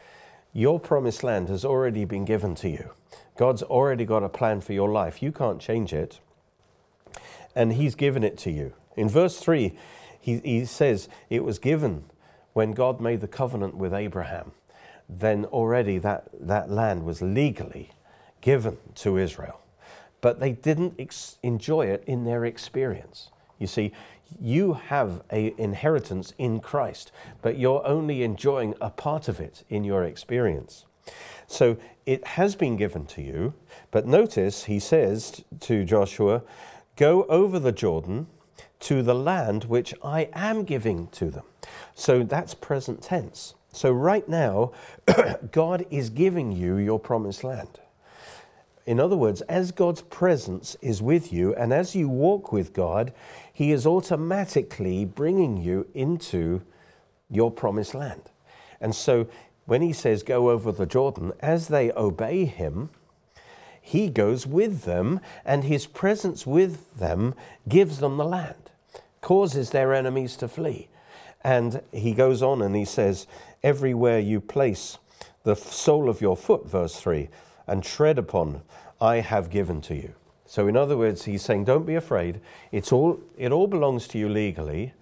your 0.53 0.81
promised 0.81 1.23
land 1.23 1.49
has 1.49 1.65
already 1.65 2.05
been 2.05 2.25
given 2.25 2.55
to 2.57 2.69
you. 2.69 2.91
God's 3.37 3.63
already 3.63 4.05
got 4.05 4.23
a 4.23 4.29
plan 4.29 4.61
for 4.61 4.73
your 4.73 4.91
life. 4.91 5.23
You 5.23 5.33
can't 5.33 5.61
change 5.61 5.93
it. 5.93 6.21
And 7.55 7.73
He's 7.73 7.95
given 7.95 8.23
it 8.23 8.37
to 8.39 8.51
you. 8.51 8.75
In 8.97 9.09
verse 9.09 9.39
3, 9.39 9.77
he, 10.21 10.39
he 10.45 10.65
says, 10.65 11.09
It 11.31 11.45
was 11.45 11.59
given 11.59 12.05
when 12.53 12.73
God 12.73 13.01
made 13.01 13.21
the 13.21 13.29
covenant 13.29 13.77
with 13.77 13.95
Abraham. 13.95 14.53
Then 15.09 15.45
already 15.47 15.99
that, 15.99 16.29
that 16.39 16.71
land 16.71 17.05
was 17.05 17.23
legally 17.23 17.91
given 18.41 18.79
to 18.97 19.17
Israel. 19.17 19.61
But 20.21 20.39
they 20.39 20.53
didn't 20.53 20.95
ex- 20.99 21.39
enjoy 21.43 21.87
it 21.87 22.05
in 22.07 22.25
their 22.25 22.45
experience. 22.45 23.31
You 23.59 23.67
see, 23.67 23.93
you 24.41 24.75
have 24.75 25.23
an 25.31 25.53
inheritance 25.59 26.33
in 26.39 26.61
Christ, 26.61 27.13
but 27.43 27.59
you're 27.59 27.87
only 27.87 28.23
enjoying 28.23 28.75
a 28.81 28.91
part 28.91 29.29
of 29.29 29.41
it 29.41 29.65
in 29.69 29.85
your 29.85 30.05
experience. 30.05 30.85
So 31.47 31.77
it 32.07 32.27
has 32.27 32.55
been 32.55 32.77
given 32.77 33.07
to 33.07 33.23
you, 33.23 33.55
but 33.91 34.07
notice 34.07 34.65
he 34.65 34.79
says 34.79 35.43
to 35.61 35.85
Joshua, 35.85 36.43
Go 36.97 37.25
over 37.25 37.59
the 37.59 37.73
Jordan 37.73 38.27
to 38.81 39.03
the 39.03 39.15
land 39.15 39.65
which 39.65 39.95
I 40.03 40.29
am 40.33 40.65
giving 40.65 41.09
to 41.09 41.31
them. 41.31 41.45
So 41.95 42.23
that's 42.23 42.55
present 42.55 43.03
tense. 43.03 43.55
So 43.73 43.93
right 43.93 44.29
now, 44.29 44.73
God 45.53 45.87
is 45.91 46.11
giving 46.11 46.53
you 46.53 46.77
your 46.77 46.99
promised 46.99 47.45
land. 47.45 47.81
In 48.87 48.99
other 48.99 49.17
words, 49.17 49.41
as 49.43 49.73
God's 49.73 50.03
presence 50.03 50.77
is 50.81 51.03
with 51.03 51.33
you 51.33 51.55
and 51.55 51.73
as 51.73 51.95
you 51.95 52.09
walk 52.09 52.53
with 52.53 52.73
God, 52.73 53.13
He 53.53 53.73
is 53.73 53.87
automatically 53.87 55.05
bringing 55.05 55.59
you 55.59 55.87
into 55.95 56.63
your 57.31 57.51
promised 57.51 57.95
land. 57.95 58.31
And 58.81 58.95
so 58.95 59.29
when 59.67 59.83
He 59.83 59.93
says, 59.93 60.23
Go 60.23 60.51
over 60.51 60.73
the 60.73 60.87
Jordan, 60.87 61.33
as 61.41 61.69
they 61.69 61.93
obey 61.93 62.47
Him, 62.47 62.91
He 63.81 64.09
goes 64.09 64.47
with 64.47 64.83
them 64.83 65.21
and 65.45 65.65
His 65.65 65.87
presence 65.87 66.47
with 66.47 66.99
them 66.99 67.35
gives 67.69 67.99
them 67.99 68.17
the 68.17 68.25
land, 68.25 68.71
causes 69.21 69.71
their 69.71 69.95
enemies 69.95 70.37
to 70.37 70.49
flee. 70.49 70.89
And 71.43 71.83
He 71.93 72.13
goes 72.13 72.43
on 72.43 72.63
and 72.63 72.75
He 72.75 72.87
says, 72.87 73.27
Everywhere 73.63 74.19
you 74.19 74.41
place 74.41 74.99
the 75.45 75.55
sole 75.55 76.09
of 76.09 76.21
your 76.21 76.37
foot, 76.37 76.67
verse 76.67 76.99
3, 76.99 77.29
and 77.71 77.83
tread 77.83 78.19
upon, 78.19 78.63
I 79.01 79.21
have 79.21 79.49
given 79.49 79.81
to 79.83 79.95
you. 79.95 80.15
So, 80.45 80.67
in 80.67 80.77
other 80.77 80.97
words, 80.97 81.25
he's 81.25 81.43
saying, 81.43 81.65
Don't 81.65 81.87
be 81.87 81.95
afraid. 81.95 82.41
It's 82.73 82.91
all, 82.91 83.21
it 83.39 83.53
all 83.53 83.69
belongs 83.69 84.09
to 84.09 84.19
you 84.19 84.29
legally. 84.29 84.93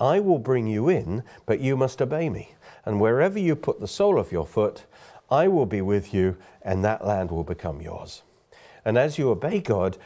I 0.00 0.18
will 0.20 0.38
bring 0.38 0.66
you 0.66 0.88
in, 0.88 1.22
but 1.46 1.60
you 1.60 1.76
must 1.76 2.02
obey 2.02 2.28
me. 2.28 2.54
And 2.84 3.00
wherever 3.00 3.38
you 3.38 3.54
put 3.54 3.80
the 3.80 3.88
sole 3.88 4.18
of 4.18 4.32
your 4.32 4.46
foot, 4.46 4.84
I 5.30 5.46
will 5.46 5.66
be 5.66 5.80
with 5.80 6.12
you, 6.12 6.36
and 6.62 6.84
that 6.84 7.06
land 7.06 7.30
will 7.30 7.44
become 7.44 7.80
yours. 7.80 8.22
And 8.84 8.98
as 8.98 9.18
you 9.18 9.30
obey 9.30 9.60
God, 9.60 9.96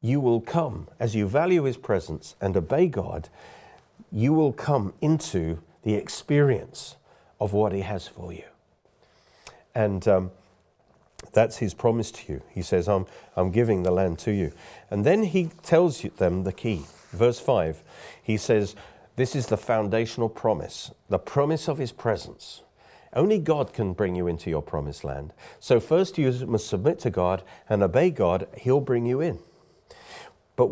you 0.00 0.20
will 0.20 0.40
come. 0.40 0.88
As 1.00 1.14
you 1.14 1.26
value 1.26 1.64
his 1.64 1.76
presence 1.76 2.34
and 2.40 2.56
obey 2.56 2.88
God, 2.88 3.28
you 4.12 4.32
will 4.32 4.52
come 4.52 4.92
into 5.00 5.58
the 5.82 5.94
experience 5.94 6.96
of 7.40 7.52
what 7.52 7.72
he 7.72 7.80
has 7.80 8.06
for 8.06 8.32
you. 8.32 8.44
And 9.74 10.06
um, 10.08 10.30
that's 11.32 11.58
his 11.58 11.74
promise 11.74 12.10
to 12.10 12.32
you. 12.32 12.42
He 12.50 12.62
says, 12.62 12.88
I'm, 12.88 13.06
I'm 13.36 13.50
giving 13.50 13.82
the 13.82 13.90
land 13.90 14.18
to 14.20 14.32
you. 14.32 14.52
And 14.90 15.04
then 15.04 15.24
he 15.24 15.50
tells 15.62 16.02
them 16.02 16.44
the 16.44 16.52
key. 16.52 16.84
Verse 17.10 17.40
5, 17.40 17.82
he 18.22 18.36
says, 18.36 18.74
This 19.16 19.34
is 19.34 19.46
the 19.46 19.56
foundational 19.56 20.28
promise, 20.28 20.90
the 21.08 21.18
promise 21.18 21.68
of 21.68 21.78
his 21.78 21.92
presence. 21.92 22.62
Only 23.12 23.38
God 23.38 23.72
can 23.72 23.94
bring 23.94 24.14
you 24.14 24.26
into 24.26 24.50
your 24.50 24.60
promised 24.60 25.02
land. 25.02 25.32
So, 25.58 25.80
first, 25.80 26.18
you 26.18 26.30
must 26.46 26.68
submit 26.68 26.98
to 27.00 27.10
God 27.10 27.42
and 27.66 27.82
obey 27.82 28.10
God, 28.10 28.46
He'll 28.58 28.80
bring 28.80 29.06
you 29.06 29.22
in. 29.22 29.38
But 30.54 30.70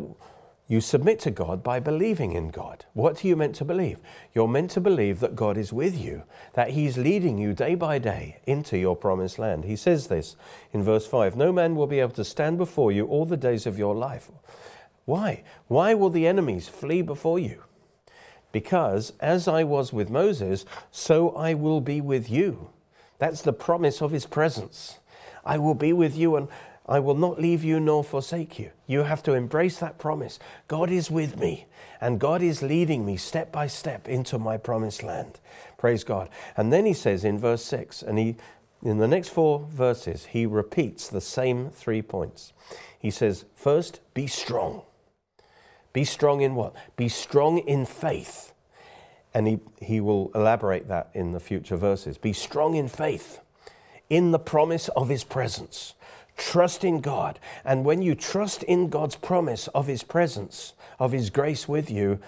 you 0.66 0.80
submit 0.80 1.18
to 1.20 1.30
God 1.30 1.62
by 1.62 1.78
believing 1.78 2.32
in 2.32 2.48
God. 2.48 2.86
What 2.94 3.22
are 3.22 3.28
you 3.28 3.36
meant 3.36 3.54
to 3.56 3.64
believe? 3.66 3.98
You're 4.34 4.48
meant 4.48 4.70
to 4.72 4.80
believe 4.80 5.20
that 5.20 5.36
God 5.36 5.58
is 5.58 5.72
with 5.72 5.98
you, 5.98 6.24
that 6.54 6.70
He's 6.70 6.96
leading 6.96 7.36
you 7.36 7.52
day 7.52 7.74
by 7.74 7.98
day 7.98 8.40
into 8.46 8.78
your 8.78 8.96
promised 8.96 9.38
land. 9.38 9.64
He 9.64 9.76
says 9.76 10.06
this 10.06 10.36
in 10.72 10.82
verse 10.82 11.06
5 11.06 11.36
No 11.36 11.52
man 11.52 11.76
will 11.76 11.86
be 11.86 12.00
able 12.00 12.14
to 12.14 12.24
stand 12.24 12.56
before 12.56 12.90
you 12.90 13.06
all 13.06 13.26
the 13.26 13.36
days 13.36 13.66
of 13.66 13.78
your 13.78 13.94
life. 13.94 14.30
Why? 15.04 15.44
Why 15.68 15.92
will 15.92 16.10
the 16.10 16.26
enemies 16.26 16.66
flee 16.66 17.02
before 17.02 17.38
you? 17.38 17.64
Because 18.50 19.12
as 19.20 19.46
I 19.46 19.64
was 19.64 19.92
with 19.92 20.08
Moses, 20.08 20.64
so 20.90 21.30
I 21.30 21.52
will 21.52 21.82
be 21.82 22.00
with 22.00 22.30
you. 22.30 22.70
That's 23.18 23.42
the 23.42 23.52
promise 23.52 24.00
of 24.00 24.12
His 24.12 24.24
presence. 24.24 24.98
I 25.44 25.58
will 25.58 25.74
be 25.74 25.92
with 25.92 26.16
you 26.16 26.36
and 26.36 26.48
I 26.86 26.98
will 27.00 27.14
not 27.14 27.40
leave 27.40 27.64
you 27.64 27.80
nor 27.80 28.04
forsake 28.04 28.58
you. 28.58 28.70
You 28.86 29.04
have 29.04 29.22
to 29.22 29.32
embrace 29.32 29.78
that 29.78 29.98
promise. 29.98 30.38
God 30.68 30.90
is 30.90 31.10
with 31.10 31.38
me, 31.38 31.66
and 32.00 32.20
God 32.20 32.42
is 32.42 32.62
leading 32.62 33.06
me 33.06 33.16
step 33.16 33.50
by 33.50 33.66
step 33.66 34.06
into 34.06 34.38
my 34.38 34.58
promised 34.58 35.02
land. 35.02 35.40
Praise 35.78 36.04
God. 36.04 36.28
And 36.56 36.72
then 36.72 36.84
he 36.84 36.92
says 36.92 37.24
in 37.24 37.38
verse 37.38 37.64
6, 37.64 38.02
and 38.02 38.18
he 38.18 38.36
in 38.84 38.98
the 38.98 39.08
next 39.08 39.30
four 39.30 39.66
verses, 39.72 40.26
he 40.26 40.44
repeats 40.44 41.08
the 41.08 41.22
same 41.22 41.70
three 41.70 42.02
points. 42.02 42.52
He 42.98 43.10
says, 43.10 43.46
First, 43.54 44.00
be 44.12 44.26
strong. 44.26 44.82
Be 45.94 46.04
strong 46.04 46.42
in 46.42 46.54
what? 46.54 46.74
Be 46.96 47.08
strong 47.08 47.58
in 47.58 47.86
faith. 47.86 48.52
And 49.32 49.48
he, 49.48 49.58
he 49.80 50.00
will 50.00 50.30
elaborate 50.34 50.88
that 50.88 51.10
in 51.14 51.32
the 51.32 51.40
future 51.40 51.76
verses. 51.76 52.18
Be 52.18 52.34
strong 52.34 52.74
in 52.74 52.88
faith, 52.88 53.40
in 54.10 54.32
the 54.32 54.38
promise 54.38 54.88
of 54.88 55.08
his 55.08 55.24
presence. 55.24 55.94
Trust 56.36 56.84
in 56.84 57.00
God. 57.00 57.38
And 57.64 57.84
when 57.84 58.02
you 58.02 58.14
trust 58.14 58.62
in 58.64 58.88
God's 58.88 59.16
promise 59.16 59.68
of 59.68 59.86
His 59.86 60.02
presence, 60.02 60.74
of 60.98 61.12
His 61.12 61.30
grace 61.30 61.68
with 61.68 61.90
you, 61.90 62.18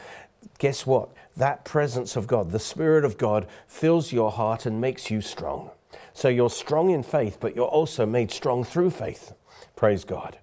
guess 0.59 0.87
what? 0.87 1.11
That 1.37 1.65
presence 1.65 2.17
of 2.17 2.27
God, 2.27 2.51
the 2.51 2.59
Spirit 2.59 3.05
of 3.05 3.19
God, 3.19 3.47
fills 3.67 4.13
your 4.13 4.31
heart 4.31 4.67
and 4.67 4.81
makes 4.81 5.11
you 5.11 5.21
strong. 5.21 5.71
So 6.13 6.29
you're 6.29 6.51
strong 6.51 6.91
in 6.91 7.03
faith, 7.03 7.39
but 7.41 7.55
you're 7.57 7.67
also 7.67 8.07
made 8.07 8.31
strong 8.31 8.65
through 8.65 8.91
faith. 8.91 9.33
Praise 9.75 10.05
God. 10.05 10.39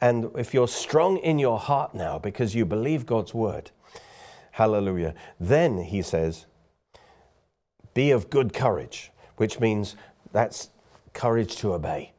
And 0.00 0.30
if 0.36 0.52
you're 0.52 0.68
strong 0.68 1.18
in 1.18 1.38
your 1.38 1.58
heart 1.58 1.94
now 1.94 2.18
because 2.18 2.54
you 2.54 2.64
believe 2.64 3.06
God's 3.06 3.32
word, 3.32 3.70
hallelujah, 4.52 5.14
then 5.38 5.84
He 5.84 6.02
says, 6.02 6.46
be 7.94 8.10
of 8.10 8.30
good 8.30 8.52
courage, 8.52 9.12
which 9.36 9.60
means 9.60 9.96
that's 10.32 10.70
courage 11.12 11.56
to 11.56 11.74
obey. 11.74 12.11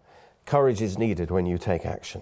Courage 0.54 0.84
is 0.84 1.00
needed 1.00 1.32
when 1.32 1.48
you 1.48 1.58
take 1.58 1.84
action. 1.84 2.22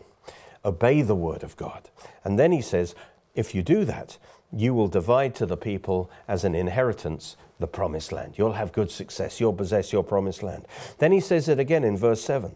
Obey 0.63 1.01
the 1.01 1.17
word 1.17 1.43
of 1.43 1.57
God. 1.57 1.89
And 2.23 2.39
then 2.39 2.53
he 2.53 2.61
says, 2.61 2.95
if 3.35 3.53
you 3.53 3.61
do 3.61 3.83
that, 3.83 4.17
you 4.53 4.73
will 4.73 4.87
divide 4.87 5.35
to 5.35 5.45
the 5.45 5.57
people 5.57 6.09
as 6.29 6.45
an 6.45 6.55
inheritance 6.55 7.35
the 7.59 7.67
promised 7.67 8.13
land. 8.13 8.35
You'll 8.37 8.53
have 8.53 8.71
good 8.71 8.89
success. 8.89 9.41
You'll 9.41 9.51
possess 9.51 9.91
your 9.91 10.05
promised 10.05 10.43
land. 10.43 10.65
Then 10.99 11.11
he 11.11 11.19
says 11.19 11.49
it 11.49 11.59
again 11.59 11.83
in 11.83 11.97
verse 11.97 12.21
7 12.23 12.55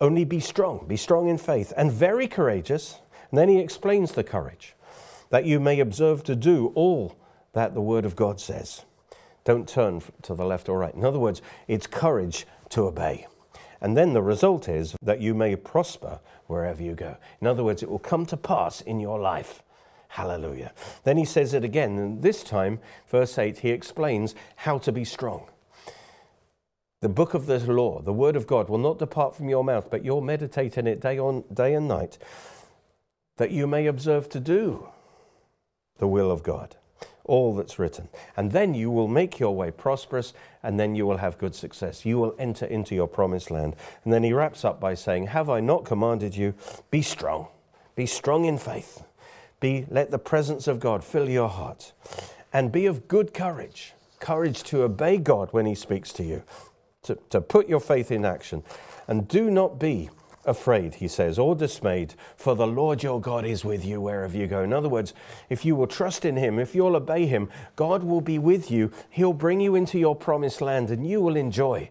Only 0.00 0.24
be 0.24 0.38
strong, 0.38 0.86
be 0.86 0.96
strong 0.96 1.26
in 1.26 1.38
faith, 1.38 1.72
and 1.76 1.90
very 1.90 2.28
courageous. 2.28 3.00
And 3.32 3.36
then 3.40 3.48
he 3.48 3.58
explains 3.58 4.12
the 4.12 4.22
courage 4.22 4.76
that 5.30 5.44
you 5.44 5.58
may 5.58 5.80
observe 5.80 6.22
to 6.22 6.36
do 6.36 6.70
all 6.76 7.16
that 7.52 7.74
the 7.74 7.80
word 7.80 8.04
of 8.04 8.14
God 8.14 8.40
says. 8.40 8.84
Don't 9.42 9.68
turn 9.68 10.02
to 10.22 10.36
the 10.36 10.46
left 10.46 10.68
or 10.68 10.78
right. 10.78 10.94
In 10.94 11.04
other 11.04 11.18
words, 11.18 11.42
it's 11.66 11.88
courage 11.88 12.46
to 12.68 12.82
obey. 12.82 13.26
And 13.80 13.96
then 13.96 14.12
the 14.12 14.22
result 14.22 14.68
is 14.68 14.96
that 15.02 15.20
you 15.20 15.34
may 15.34 15.56
prosper 15.56 16.20
wherever 16.46 16.82
you 16.82 16.94
go. 16.94 17.16
In 17.40 17.46
other 17.46 17.64
words, 17.64 17.82
it 17.82 17.90
will 17.90 17.98
come 17.98 18.26
to 18.26 18.36
pass 18.36 18.80
in 18.80 19.00
your 19.00 19.18
life. 19.18 19.62
Hallelujah. 20.08 20.72
Then 21.04 21.16
he 21.16 21.24
says 21.24 21.52
it 21.52 21.64
again, 21.64 21.98
and 21.98 22.22
this 22.22 22.42
time, 22.42 22.78
verse 23.08 23.38
8, 23.38 23.58
he 23.58 23.70
explains 23.70 24.34
how 24.56 24.78
to 24.78 24.92
be 24.92 25.04
strong. 25.04 25.48
The 27.02 27.08
book 27.08 27.34
of 27.34 27.46
the 27.46 27.58
law, 27.70 28.00
the 28.00 28.12
word 28.12 28.36
of 28.36 28.46
God, 28.46 28.68
will 28.68 28.78
not 28.78 28.98
depart 28.98 29.36
from 29.36 29.48
your 29.48 29.62
mouth, 29.62 29.90
but 29.90 30.04
you'll 30.04 30.22
meditate 30.22 30.78
in 30.78 30.86
it 30.86 31.00
day 31.00 31.18
on 31.18 31.44
day 31.52 31.74
and 31.74 31.86
night, 31.86 32.18
that 33.36 33.50
you 33.50 33.66
may 33.66 33.86
observe 33.86 34.28
to 34.30 34.40
do 34.40 34.88
the 35.98 36.08
will 36.08 36.30
of 36.30 36.42
God 36.42 36.76
all 37.26 37.54
that's 37.54 37.78
written. 37.78 38.08
And 38.36 38.52
then 38.52 38.74
you 38.74 38.90
will 38.90 39.08
make 39.08 39.38
your 39.38 39.54
way 39.54 39.70
prosperous, 39.70 40.32
and 40.62 40.80
then 40.80 40.94
you 40.94 41.06
will 41.06 41.18
have 41.18 41.38
good 41.38 41.54
success. 41.54 42.04
You 42.04 42.18
will 42.18 42.34
enter 42.38 42.66
into 42.66 42.94
your 42.94 43.06
promised 43.06 43.50
land. 43.50 43.76
And 44.04 44.12
then 44.12 44.22
he 44.22 44.32
wraps 44.32 44.64
up 44.64 44.80
by 44.80 44.94
saying, 44.94 45.28
Have 45.28 45.50
I 45.50 45.60
not 45.60 45.84
commanded 45.84 46.36
you? 46.36 46.54
Be 46.90 47.02
strong. 47.02 47.48
Be 47.94 48.06
strong 48.06 48.44
in 48.44 48.58
faith. 48.58 49.02
Be, 49.60 49.86
let 49.90 50.10
the 50.10 50.18
presence 50.18 50.66
of 50.66 50.80
God 50.80 51.02
fill 51.02 51.28
your 51.28 51.48
heart. 51.48 51.92
And 52.52 52.72
be 52.72 52.86
of 52.86 53.08
good 53.08 53.34
courage. 53.34 53.94
Courage 54.20 54.62
to 54.64 54.82
obey 54.82 55.18
God 55.18 55.48
when 55.52 55.66
he 55.66 55.74
speaks 55.74 56.12
to 56.14 56.24
you, 56.24 56.42
to, 57.02 57.18
to 57.30 57.40
put 57.40 57.68
your 57.68 57.80
faith 57.80 58.10
in 58.10 58.24
action. 58.24 58.62
And 59.08 59.28
do 59.28 59.50
not 59.50 59.78
be 59.78 60.10
afraid, 60.46 60.94
he 60.94 61.08
says, 61.08 61.38
or 61.38 61.54
dismayed, 61.54 62.14
for 62.36 62.54
the 62.54 62.66
Lord 62.66 63.02
your 63.02 63.20
God 63.20 63.44
is 63.44 63.64
with 63.64 63.84
you 63.84 64.00
wherever 64.00 64.36
you 64.36 64.46
go. 64.46 64.62
In 64.62 64.72
other 64.72 64.88
words, 64.88 65.12
if 65.50 65.64
you 65.64 65.76
will 65.76 65.86
trust 65.86 66.24
in 66.24 66.36
him, 66.36 66.58
if 66.58 66.74
you'll 66.74 66.96
obey 66.96 67.26
him, 67.26 67.48
God 67.74 68.02
will 68.02 68.20
be 68.20 68.38
with 68.38 68.70
you. 68.70 68.90
He'll 69.10 69.32
bring 69.32 69.60
you 69.60 69.74
into 69.74 69.98
your 69.98 70.16
promised 70.16 70.60
land 70.60 70.90
and 70.90 71.06
you 71.08 71.20
will 71.20 71.36
enjoy 71.36 71.90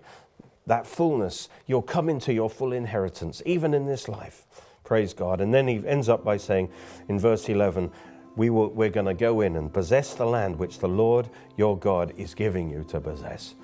that 0.66 0.88
fullness. 0.88 1.50
You'll 1.68 1.82
come 1.82 2.10
into 2.10 2.34
your 2.34 2.50
full 2.50 2.74
inheritance, 2.74 3.42
even 3.46 3.74
in 3.74 3.86
this 3.86 4.08
life. 4.08 4.46
Praise 4.84 5.14
God. 5.14 5.42
And 5.42 5.54
then 5.54 5.68
he 5.68 5.86
ends 5.86 6.10
up 6.10 6.24
by 6.24 6.38
saying 6.38 6.70
in 7.10 7.20
verse 7.20 7.50
11, 7.50 7.92
we 8.36 8.50
will, 8.50 8.70
we're 8.70 8.90
going 8.90 9.06
to 9.06 9.14
go 9.14 9.42
in 9.42 9.56
and 9.56 9.74
possess 9.74 10.14
the 10.14 10.26
land 10.26 10.58
which 10.58 10.80
the 10.80 10.88
Lord 10.88 11.30
your 11.58 11.78
God 11.78 12.14
is 12.18 12.36
giving 12.36 12.70
you 12.70 12.84
to 12.90 13.00
possess. 13.00 13.56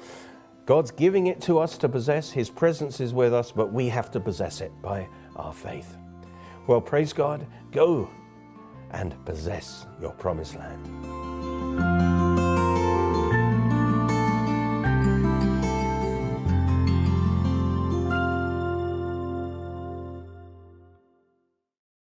God's 0.66 0.92
giving 0.92 1.28
it 1.28 1.42
to 1.42 1.60
us 1.60 1.78
to 1.80 1.90
possess. 1.90 2.32
His 2.32 2.50
presence 2.50 3.00
is 3.00 3.14
with 3.14 3.34
us, 3.34 3.52
but 3.52 3.74
we 3.74 3.90
have 3.90 4.12
to 4.12 4.20
possess 4.20 4.62
it 4.62 4.72
by 4.82 5.08
our 5.36 5.54
faith. 5.54 5.98
Well, 6.68 6.82
praise 6.82 7.14
God. 7.14 7.46
Go 7.72 8.10
and 8.92 9.16
possess 9.26 9.86
your 10.00 10.12
promised 10.12 10.56
land. 10.56 12.11